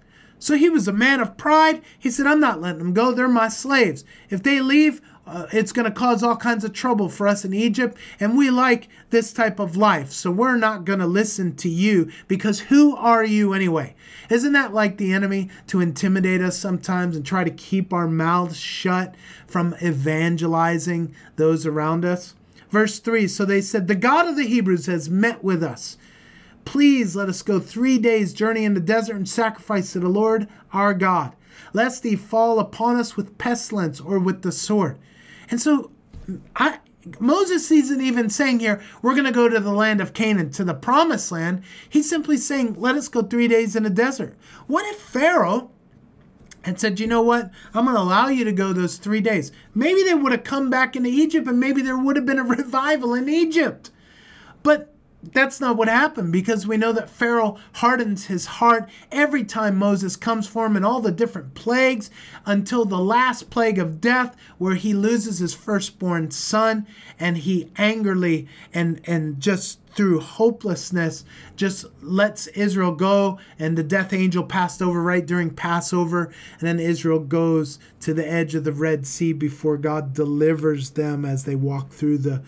So 0.42 0.56
he 0.56 0.68
was 0.68 0.88
a 0.88 0.92
man 0.92 1.20
of 1.20 1.36
pride. 1.36 1.82
He 1.96 2.10
said, 2.10 2.26
I'm 2.26 2.40
not 2.40 2.60
letting 2.60 2.80
them 2.80 2.94
go. 2.94 3.12
They're 3.12 3.28
my 3.28 3.46
slaves. 3.46 4.04
If 4.28 4.42
they 4.42 4.60
leave, 4.60 5.00
uh, 5.24 5.46
it's 5.52 5.70
going 5.70 5.84
to 5.84 5.96
cause 5.96 6.24
all 6.24 6.34
kinds 6.34 6.64
of 6.64 6.72
trouble 6.72 7.08
for 7.08 7.28
us 7.28 7.44
in 7.44 7.54
Egypt. 7.54 7.96
And 8.18 8.36
we 8.36 8.50
like 8.50 8.88
this 9.10 9.32
type 9.32 9.60
of 9.60 9.76
life. 9.76 10.10
So 10.10 10.32
we're 10.32 10.56
not 10.56 10.84
going 10.84 10.98
to 10.98 11.06
listen 11.06 11.54
to 11.58 11.68
you 11.68 12.10
because 12.26 12.58
who 12.58 12.96
are 12.96 13.24
you 13.24 13.52
anyway? 13.52 13.94
Isn't 14.30 14.52
that 14.54 14.74
like 14.74 14.96
the 14.96 15.12
enemy 15.12 15.48
to 15.68 15.80
intimidate 15.80 16.40
us 16.40 16.58
sometimes 16.58 17.14
and 17.14 17.24
try 17.24 17.44
to 17.44 17.50
keep 17.52 17.92
our 17.92 18.08
mouths 18.08 18.58
shut 18.58 19.14
from 19.46 19.76
evangelizing 19.80 21.14
those 21.36 21.66
around 21.66 22.04
us? 22.04 22.34
Verse 22.68 22.98
3 22.98 23.28
So 23.28 23.44
they 23.44 23.60
said, 23.60 23.86
The 23.86 23.94
God 23.94 24.26
of 24.26 24.34
the 24.34 24.48
Hebrews 24.48 24.86
has 24.86 25.08
met 25.08 25.44
with 25.44 25.62
us. 25.62 25.98
Please 26.64 27.16
let 27.16 27.28
us 27.28 27.42
go 27.42 27.60
three 27.60 27.98
days' 27.98 28.32
journey 28.32 28.64
in 28.64 28.74
the 28.74 28.80
desert 28.80 29.16
and 29.16 29.28
sacrifice 29.28 29.92
to 29.92 30.00
the 30.00 30.08
Lord 30.08 30.48
our 30.72 30.94
God, 30.94 31.34
lest 31.72 32.04
he 32.04 32.16
fall 32.16 32.58
upon 32.58 32.96
us 32.96 33.16
with 33.16 33.38
pestilence 33.38 34.00
or 34.00 34.18
with 34.18 34.42
the 34.42 34.52
sword. 34.52 34.98
And 35.50 35.60
so 35.60 35.90
I 36.56 36.78
Moses 37.18 37.70
isn't 37.70 38.00
even 38.00 38.30
saying 38.30 38.60
here, 38.60 38.80
we're 39.00 39.14
going 39.14 39.24
to 39.24 39.32
go 39.32 39.48
to 39.48 39.60
the 39.60 39.72
land 39.72 40.00
of 40.00 40.14
Canaan, 40.14 40.50
to 40.52 40.64
the 40.64 40.74
promised 40.74 41.32
land. 41.32 41.62
He's 41.88 42.08
simply 42.08 42.36
saying, 42.36 42.76
let 42.78 42.94
us 42.94 43.08
go 43.08 43.22
three 43.22 43.48
days 43.48 43.74
in 43.74 43.82
the 43.82 43.90
desert. 43.90 44.36
What 44.66 44.86
if 44.86 45.00
Pharaoh 45.00 45.70
had 46.62 46.78
said, 46.78 47.00
you 47.00 47.08
know 47.08 47.22
what? 47.22 47.50
I'm 47.74 47.84
going 47.84 47.96
to 47.96 48.02
allow 48.02 48.28
you 48.28 48.44
to 48.44 48.52
go 48.52 48.72
those 48.72 48.98
three 48.98 49.20
days? 49.20 49.50
Maybe 49.74 50.02
they 50.04 50.14
would 50.14 50.32
have 50.32 50.44
come 50.44 50.70
back 50.70 50.94
into 50.94 51.10
Egypt 51.10 51.48
and 51.48 51.58
maybe 51.58 51.82
there 51.82 51.98
would 51.98 52.16
have 52.16 52.26
been 52.26 52.38
a 52.38 52.44
revival 52.44 53.14
in 53.14 53.28
Egypt. 53.28 53.90
But 54.62 54.91
that's 55.22 55.60
not 55.60 55.76
what 55.76 55.88
happened 55.88 56.32
because 56.32 56.66
we 56.66 56.76
know 56.76 56.92
that 56.92 57.08
Pharaoh 57.08 57.56
hardens 57.74 58.26
his 58.26 58.46
heart 58.46 58.88
every 59.12 59.44
time 59.44 59.76
Moses 59.76 60.16
comes 60.16 60.48
for 60.48 60.66
him 60.66 60.76
in 60.76 60.84
all 60.84 61.00
the 61.00 61.12
different 61.12 61.54
plagues 61.54 62.10
until 62.44 62.84
the 62.84 62.98
last 62.98 63.48
plague 63.48 63.78
of 63.78 64.00
death 64.00 64.36
where 64.58 64.74
he 64.74 64.92
loses 64.92 65.38
his 65.38 65.54
firstborn 65.54 66.30
son 66.32 66.86
and 67.20 67.38
he 67.38 67.70
angrily 67.76 68.48
and 68.74 69.00
and 69.04 69.40
just 69.40 69.78
through 69.94 70.20
hopelessness 70.20 71.24
just 71.54 71.84
lets 72.02 72.46
Israel 72.48 72.92
go 72.92 73.38
and 73.58 73.78
the 73.78 73.82
death 73.82 74.12
angel 74.12 74.42
passed 74.42 74.82
over 74.82 75.00
right 75.00 75.24
during 75.24 75.50
Passover 75.50 76.32
and 76.58 76.66
then 76.66 76.80
Israel 76.80 77.20
goes 77.20 77.78
to 78.00 78.12
the 78.12 78.26
edge 78.26 78.54
of 78.54 78.64
the 78.64 78.72
Red 78.72 79.06
Sea 79.06 79.32
before 79.32 79.76
God 79.76 80.14
delivers 80.14 80.90
them 80.90 81.24
as 81.24 81.44
they 81.44 81.54
walk 81.54 81.90
through 81.90 82.18
the 82.18 82.42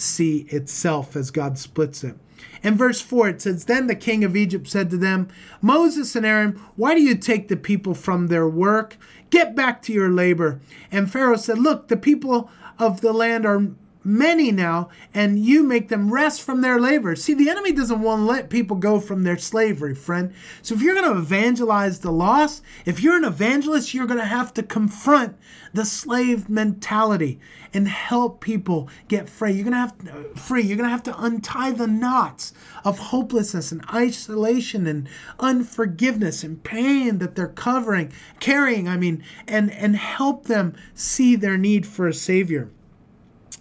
sea 0.00 0.46
itself 0.50 1.16
as 1.16 1.30
God 1.30 1.58
splits 1.58 2.04
it. 2.04 2.16
In 2.62 2.76
verse 2.76 3.00
4, 3.00 3.28
it 3.28 3.42
says, 3.42 3.64
Then 3.64 3.86
the 3.86 3.94
king 3.94 4.24
of 4.24 4.36
Egypt 4.36 4.68
said 4.68 4.90
to 4.90 4.96
them, 4.96 5.28
Moses 5.60 6.14
and 6.16 6.26
Aaron, 6.26 6.60
why 6.76 6.94
do 6.94 7.02
you 7.02 7.14
take 7.14 7.48
the 7.48 7.56
people 7.56 7.94
from 7.94 8.26
their 8.26 8.48
work? 8.48 8.96
Get 9.30 9.54
back 9.54 9.82
to 9.82 9.92
your 9.92 10.10
labor. 10.10 10.60
And 10.90 11.10
Pharaoh 11.10 11.36
said, 11.36 11.58
Look, 11.58 11.88
the 11.88 11.96
people 11.96 12.50
of 12.78 13.00
the 13.00 13.12
land 13.12 13.44
are 13.44 13.68
many 14.08 14.50
now, 14.50 14.88
and 15.12 15.38
you 15.38 15.62
make 15.62 15.88
them 15.88 16.12
rest 16.12 16.42
from 16.42 16.62
their 16.62 16.80
labor. 16.80 17.14
See, 17.14 17.34
the 17.34 17.50
enemy 17.50 17.72
doesn't 17.72 18.00
want 18.00 18.20
to 18.20 18.24
let 18.24 18.48
people 18.48 18.76
go 18.76 18.98
from 18.98 19.22
their 19.22 19.38
slavery, 19.38 19.94
friend. 19.94 20.32
So 20.62 20.74
if 20.74 20.82
you're 20.82 20.94
going 20.94 21.12
to 21.12 21.18
evangelize 21.18 22.00
the 22.00 22.10
lost, 22.10 22.62
if 22.86 23.02
you're 23.02 23.16
an 23.16 23.24
evangelist, 23.24 23.92
you're 23.92 24.06
going 24.06 24.18
to 24.18 24.24
have 24.24 24.54
to 24.54 24.62
confront 24.62 25.36
the 25.74 25.84
slave 25.84 26.48
mentality 26.48 27.38
and 27.74 27.86
help 27.86 28.40
people 28.40 28.88
get 29.08 29.28
free. 29.28 29.52
You're 29.52 29.64
going 29.64 29.72
to 29.72 29.78
have 29.78 29.98
to, 29.98 30.40
free. 30.40 30.62
You're 30.62 30.78
going 30.78 30.88
to 30.88 30.90
have 30.90 31.02
to 31.04 31.22
untie 31.22 31.72
the 31.72 31.86
knots 31.86 32.54
of 32.84 32.98
hopelessness 32.98 33.70
and 33.70 33.84
isolation 33.92 34.86
and 34.86 35.08
unforgiveness 35.38 36.42
and 36.42 36.64
pain 36.64 37.18
that 37.18 37.34
they're 37.34 37.46
covering, 37.46 38.12
carrying, 38.40 38.88
I 38.88 38.96
mean, 38.96 39.22
and 39.46 39.70
and 39.72 39.96
help 39.96 40.46
them 40.46 40.74
see 40.94 41.36
their 41.36 41.58
need 41.58 41.86
for 41.86 42.08
a 42.08 42.14
savior. 42.14 42.70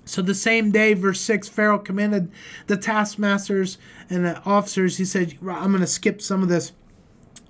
So 0.07 0.21
the 0.21 0.33
same 0.33 0.71
day, 0.71 0.93
verse 0.93 1.19
6, 1.21 1.49
Pharaoh 1.49 1.79
commanded 1.79 2.31
the 2.67 2.77
taskmasters 2.77 3.77
and 4.09 4.25
the 4.25 4.41
officers, 4.43 4.97
he 4.97 5.05
said, 5.05 5.37
I'm 5.41 5.71
going 5.71 5.81
to 5.81 5.87
skip 5.87 6.21
some 6.21 6.41
of 6.41 6.49
this. 6.49 6.71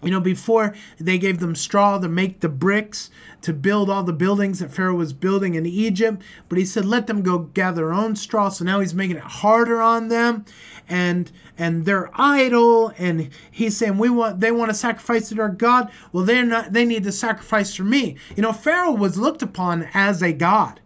You 0.04 0.12
know, 0.12 0.20
before 0.20 0.76
they 1.00 1.18
gave 1.18 1.40
them 1.40 1.56
straw 1.56 1.98
to 1.98 2.08
make 2.08 2.42
the 2.42 2.50
bricks 2.50 3.10
to 3.42 3.52
build 3.52 3.90
all 3.90 4.04
the 4.04 4.14
buildings 4.14 4.60
that 4.60 4.72
Pharaoh 4.72 4.94
was 4.94 5.12
building 5.12 5.56
in 5.56 5.66
Egypt, 5.66 6.22
but 6.50 6.60
he 6.60 6.66
said, 6.66 6.86
let 6.86 7.08
them 7.08 7.24
go 7.24 7.40
gather 7.40 7.78
their 7.78 7.94
own 7.94 8.16
straw. 8.16 8.50
So 8.50 8.64
now 8.64 8.80
he's 8.80 8.94
making 8.94 9.16
it 9.18 9.24
harder 9.24 9.82
on 9.82 10.10
them, 10.10 10.46
and 10.88 11.32
and 11.58 11.84
they're 11.86 12.12
idle. 12.14 12.94
And 13.00 13.30
he's 13.50 13.76
saying, 13.76 13.98
we 13.98 14.12
want 14.12 14.40
they 14.40 14.52
want 14.52 14.70
to 14.70 14.76
sacrifice 14.76 15.30
to 15.30 15.36
their 15.36 15.50
God. 15.50 15.90
Well, 16.12 16.26
they're 16.26 16.46
not. 16.46 16.74
They 16.74 16.86
need 16.86 17.04
to 17.06 17.12
sacrifice 17.12 17.74
for 17.74 17.84
me. 17.84 18.18
You 18.36 18.44
know, 18.44 18.54
Pharaoh 18.54 18.94
was 18.94 19.18
looked 19.18 19.42
upon 19.42 19.90
as 19.96 20.22
a 20.22 20.32
god. 20.32 20.80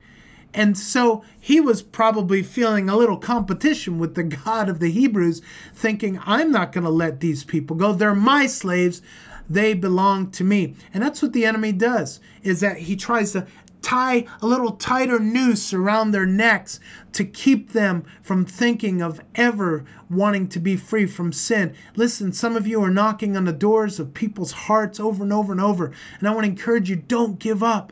And 0.54 0.78
so 0.78 1.24
he 1.40 1.60
was 1.60 1.82
probably 1.82 2.44
feeling 2.44 2.90
a 2.90 2.98
little 2.98 3.18
competition 3.18 4.00
with 4.00 4.16
the 4.16 4.24
God 4.46 4.70
of 4.70 4.80
the 4.80 4.92
Hebrews, 4.92 5.42
thinking, 5.74 6.20
I'm 6.26 6.52
not 6.52 6.72
going 6.72 6.84
to 6.84 6.90
let 6.90 7.20
these 7.20 7.44
people 7.44 7.76
go. 7.76 7.94
They're 7.94 8.16
my 8.16 8.48
slaves. 8.48 9.02
They 9.50 9.74
belong 9.74 10.32
to 10.32 10.44
me. 10.44 10.76
And 10.94 11.04
that's 11.04 11.22
what 11.22 11.34
the 11.34 11.46
enemy 11.46 11.72
does, 11.74 12.20
is 12.44 12.62
that 12.62 12.78
he 12.78 12.96
tries 12.96 13.34
to 13.34 13.46
tie 13.82 14.26
a 14.42 14.48
little 14.48 14.72
tighter 14.74 15.20
noose 15.20 15.74
around 15.74 16.12
their 16.12 16.26
necks 16.26 16.80
to 17.14 17.26
keep 17.26 17.74
them 17.74 18.06
from 18.22 18.46
thinking 18.46 19.02
of 19.02 19.20
ever 19.36 19.84
wanting 20.10 20.48
to 20.48 20.60
be 20.60 20.78
free 20.78 21.06
from 21.06 21.34
sin. 21.34 21.74
Listen, 21.96 22.32
some 22.32 22.56
of 22.56 22.68
you 22.68 22.82
are 22.84 22.92
knocking 22.92 23.36
on 23.36 23.46
the 23.46 23.52
doors 23.52 24.00
of 24.00 24.14
people's 24.14 24.52
hearts 24.52 25.00
over 25.00 25.24
and 25.24 25.34
over 25.34 25.52
and 25.52 25.62
over. 25.62 25.92
And 26.20 26.28
I 26.28 26.34
want 26.34 26.46
to 26.46 26.52
encourage 26.52 26.90
you 26.90 26.96
don't 26.96 27.40
give 27.40 27.64
up. 27.64 27.92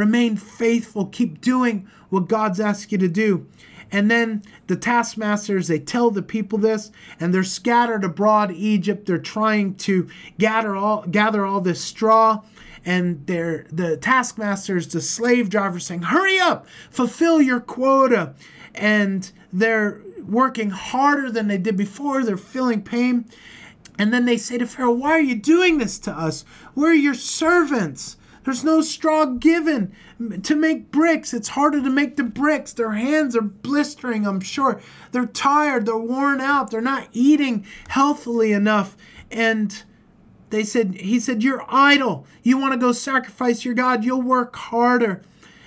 Remain 0.00 0.36
faithful. 0.36 1.04
Keep 1.04 1.42
doing 1.42 1.86
what 2.08 2.26
God's 2.26 2.58
asked 2.58 2.90
you 2.90 2.96
to 2.96 3.06
do. 3.06 3.46
And 3.92 4.10
then 4.10 4.42
the 4.66 4.76
taskmasters, 4.76 5.68
they 5.68 5.78
tell 5.78 6.10
the 6.10 6.22
people 6.22 6.56
this, 6.56 6.90
and 7.20 7.34
they're 7.34 7.44
scattered 7.44 8.02
abroad 8.02 8.50
Egypt. 8.50 9.04
They're 9.04 9.18
trying 9.18 9.74
to 9.74 10.08
gather 10.38 10.74
all 10.74 11.02
gather 11.02 11.44
all 11.44 11.60
this 11.60 11.84
straw. 11.84 12.40
And 12.82 13.26
they're 13.26 13.66
the 13.70 13.98
taskmasters, 13.98 14.88
the 14.88 15.02
slave 15.02 15.50
drivers 15.50 15.84
saying, 15.84 16.04
Hurry 16.04 16.38
up, 16.38 16.66
fulfill 16.90 17.42
your 17.42 17.60
quota. 17.60 18.34
And 18.74 19.30
they're 19.52 20.00
working 20.26 20.70
harder 20.70 21.30
than 21.30 21.48
they 21.48 21.58
did 21.58 21.76
before. 21.76 22.24
They're 22.24 22.38
feeling 22.38 22.80
pain. 22.80 23.26
And 23.98 24.14
then 24.14 24.24
they 24.24 24.38
say 24.38 24.56
to 24.56 24.66
Pharaoh, 24.66 24.92
Why 24.92 25.10
are 25.10 25.20
you 25.20 25.34
doing 25.34 25.76
this 25.76 25.98
to 25.98 26.10
us? 26.10 26.46
We're 26.74 26.94
your 26.94 27.12
servants. 27.12 28.16
There's 28.44 28.64
no 28.64 28.80
straw 28.80 29.26
given 29.26 29.92
to 30.42 30.54
make 30.54 30.90
bricks. 30.90 31.34
It's 31.34 31.48
harder 31.48 31.82
to 31.82 31.90
make 31.90 32.16
the 32.16 32.24
bricks. 32.24 32.72
Their 32.72 32.92
hands 32.92 33.36
are 33.36 33.42
blistering, 33.42 34.26
I'm 34.26 34.40
sure. 34.40 34.80
They're 35.12 35.26
tired, 35.26 35.86
they're 35.86 35.96
worn 35.96 36.40
out, 36.40 36.70
they're 36.70 36.80
not 36.80 37.08
eating 37.12 37.66
healthily 37.88 38.52
enough. 38.52 38.96
And 39.30 39.82
they 40.48 40.64
said, 40.64 40.96
He 40.96 41.20
said, 41.20 41.42
You're 41.42 41.64
idle. 41.68 42.26
You 42.42 42.58
want 42.58 42.72
to 42.72 42.78
go 42.78 42.92
sacrifice 42.92 43.64
your 43.64 43.74
God, 43.74 44.04
you'll 44.04 44.22
work 44.22 44.56
harder. 44.56 45.22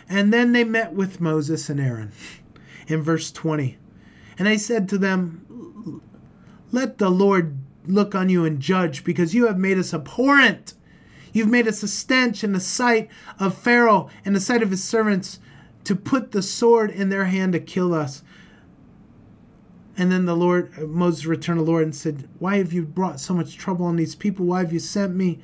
And 0.09 0.33
then 0.33 0.51
they 0.51 0.63
met 0.63 0.93
with 0.93 1.21
Moses 1.21 1.69
and 1.69 1.79
Aaron 1.79 2.11
in 2.87 3.01
verse 3.01 3.31
20. 3.31 3.77
And 4.37 4.47
they 4.47 4.57
said 4.57 4.89
to 4.89 4.97
them, 4.97 6.01
Let 6.71 6.97
the 6.97 7.09
Lord 7.09 7.57
look 7.85 8.15
on 8.15 8.29
you 8.29 8.45
and 8.45 8.59
judge, 8.59 9.03
because 9.03 9.35
you 9.35 9.47
have 9.47 9.57
made 9.57 9.77
us 9.77 9.93
abhorrent 9.93 10.73
You've 11.33 11.49
made 11.49 11.67
us 11.67 11.83
a 11.83 11.87
stench 11.87 12.43
in 12.43 12.53
the 12.53 12.59
sight 12.59 13.09
of 13.39 13.57
Pharaoh 13.57 14.09
and 14.23 14.35
the 14.35 14.39
sight 14.39 14.61
of 14.61 14.71
his 14.71 14.83
servants 14.83 15.39
to 15.83 15.95
put 15.95 16.31
the 16.31 16.43
sword 16.43 16.91
in 16.91 17.09
their 17.09 17.25
hand 17.25 17.53
to 17.53 17.59
kill 17.59 17.93
us. 17.93 18.23
And 19.97 20.11
then 20.11 20.25
the 20.25 20.35
Lord, 20.35 20.77
Moses 20.87 21.25
returned 21.25 21.59
to 21.59 21.65
the 21.65 21.69
Lord 21.69 21.83
and 21.83 21.95
said, 21.95 22.29
Why 22.39 22.57
have 22.57 22.71
you 22.71 22.83
brought 22.83 23.19
so 23.19 23.33
much 23.33 23.57
trouble 23.57 23.85
on 23.85 23.95
these 23.95 24.15
people? 24.15 24.45
Why 24.45 24.59
have 24.59 24.71
you 24.71 24.79
sent 24.79 25.15
me? 25.15 25.39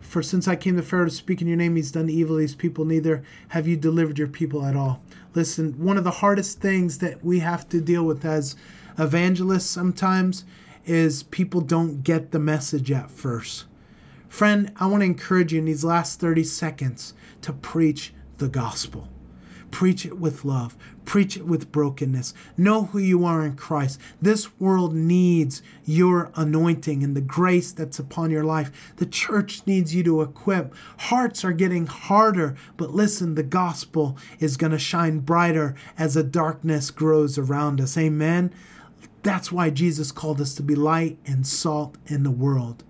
For 0.00 0.22
since 0.22 0.46
I 0.46 0.56
came 0.56 0.76
to 0.76 0.82
Pharaoh 0.82 1.06
to 1.06 1.10
speak 1.10 1.42
in 1.42 1.48
your 1.48 1.56
name, 1.56 1.74
he's 1.74 1.90
done 1.90 2.08
evil 2.08 2.36
to 2.36 2.40
these 2.40 2.54
people, 2.54 2.84
neither 2.84 3.24
have 3.48 3.66
you 3.66 3.76
delivered 3.76 4.18
your 4.18 4.28
people 4.28 4.64
at 4.64 4.76
all. 4.76 5.02
Listen, 5.34 5.72
one 5.72 5.98
of 5.98 6.04
the 6.04 6.10
hardest 6.10 6.60
things 6.60 6.98
that 6.98 7.24
we 7.24 7.40
have 7.40 7.68
to 7.70 7.80
deal 7.80 8.04
with 8.04 8.24
as 8.24 8.54
evangelists 8.96 9.66
sometimes 9.66 10.44
is 10.86 11.24
people 11.24 11.60
don't 11.60 12.04
get 12.04 12.30
the 12.30 12.38
message 12.38 12.92
at 12.92 13.10
first. 13.10 13.64
Friend, 14.34 14.72
I 14.74 14.86
want 14.86 15.02
to 15.02 15.06
encourage 15.06 15.52
you 15.52 15.60
in 15.60 15.64
these 15.64 15.84
last 15.84 16.18
30 16.18 16.42
seconds 16.42 17.14
to 17.42 17.52
preach 17.52 18.12
the 18.38 18.48
gospel. 18.48 19.06
Preach 19.70 20.04
it 20.04 20.18
with 20.18 20.44
love. 20.44 20.76
Preach 21.04 21.36
it 21.36 21.46
with 21.46 21.70
brokenness. 21.70 22.34
Know 22.56 22.86
who 22.86 22.98
you 22.98 23.24
are 23.24 23.46
in 23.46 23.54
Christ. 23.54 24.00
This 24.20 24.58
world 24.58 24.92
needs 24.92 25.62
your 25.84 26.32
anointing 26.34 27.04
and 27.04 27.14
the 27.14 27.20
grace 27.20 27.70
that's 27.70 28.00
upon 28.00 28.32
your 28.32 28.42
life. 28.42 28.72
The 28.96 29.06
church 29.06 29.64
needs 29.68 29.94
you 29.94 30.02
to 30.02 30.22
equip. 30.22 30.74
Hearts 30.98 31.44
are 31.44 31.52
getting 31.52 31.86
harder, 31.86 32.56
but 32.76 32.90
listen, 32.90 33.36
the 33.36 33.44
gospel 33.44 34.18
is 34.40 34.56
going 34.56 34.72
to 34.72 34.80
shine 34.80 35.20
brighter 35.20 35.76
as 35.96 36.14
the 36.14 36.24
darkness 36.24 36.90
grows 36.90 37.38
around 37.38 37.80
us. 37.80 37.96
Amen. 37.96 38.52
That's 39.22 39.52
why 39.52 39.70
Jesus 39.70 40.10
called 40.10 40.40
us 40.40 40.56
to 40.56 40.62
be 40.64 40.74
light 40.74 41.18
and 41.24 41.46
salt 41.46 41.98
in 42.06 42.24
the 42.24 42.32
world. 42.32 42.82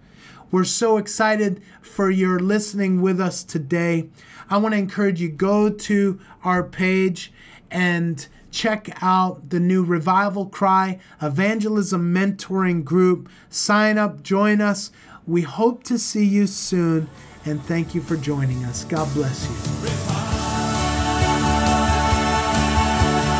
We're 0.55 0.63
so 0.63 0.99
excited 0.99 1.61
for 1.83 2.11
your 2.13 2.39
listening 2.39 3.03
with 3.03 3.21
us 3.21 3.43
today. 3.43 4.09
I 4.49 4.59
want 4.59 4.73
to 4.73 4.79
encourage 4.79 5.21
you 5.21 5.29
go 5.29 5.69
to 5.69 6.21
our 6.45 6.63
page 6.63 7.33
and 7.73 8.25
check 8.53 9.03
out 9.03 9.51
the 9.51 9.59
new 9.59 9.83
Revival 9.83 10.47
Cry 10.47 11.01
Evangelism 11.21 12.15
Mentoring 12.15 12.85
Group. 12.85 13.29
Sign 13.49 13.99
up, 13.99 14.23
join 14.23 14.61
us. 14.61 14.93
We 15.27 15.43
hope 15.43 15.83
to 15.85 15.99
see 15.99 16.25
you 16.25 16.47
soon, 16.47 17.11
and 17.45 17.61
thank 17.65 17.93
you 17.93 18.01
for 18.01 18.17
joining 18.17 18.65
us. 18.65 18.85
God 18.85 19.13
bless 19.13 19.49
you. 19.49 19.57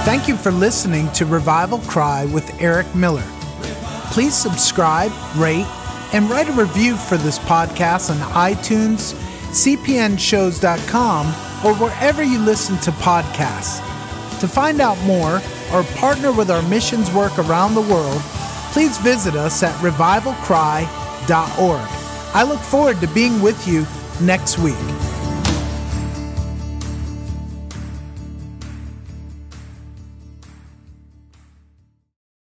Thank 0.05 0.27
you 0.27 0.37
for 0.37 0.51
listening 0.51 1.13
to 1.13 1.27
Revival 1.27 1.79
Cry 1.79 2.25
with 2.25 2.61
Eric 2.61 2.93
Miller. 2.97 3.23
Please 4.11 4.35
subscribe, 4.35 5.13
rate, 5.37 5.65
and 6.15 6.31
write 6.31 6.49
a 6.49 6.53
review 6.53 6.97
for 6.97 7.17
this 7.17 7.41
podcast 7.41 8.09
on 8.09 8.17
iTunes, 8.31 9.15
cpnshows.com, 9.51 11.27
or 11.67 11.75
wherever 11.75 12.23
you 12.23 12.39
listen 12.39 12.79
to 12.79 12.93
podcasts. 12.93 13.81
To 14.39 14.47
find 14.47 14.81
out 14.81 14.97
more 15.01 15.43
or 15.73 15.83
partner 15.97 16.31
with 16.31 16.53
our 16.53 16.63
missions 16.69 17.13
work 17.13 17.37
around 17.39 17.75
the 17.75 17.81
world, 17.81 18.21
please 18.73 18.97
visit 18.99 19.35
us 19.35 19.65
at 19.65 19.75
revivalcry.org. 19.83 21.89
I 22.37 22.45
look 22.49 22.61
forward 22.61 23.01
to 23.01 23.09
being 23.09 23.43
with 23.43 23.67
you 23.67 23.85
next 24.25 24.57
week. 24.59 24.77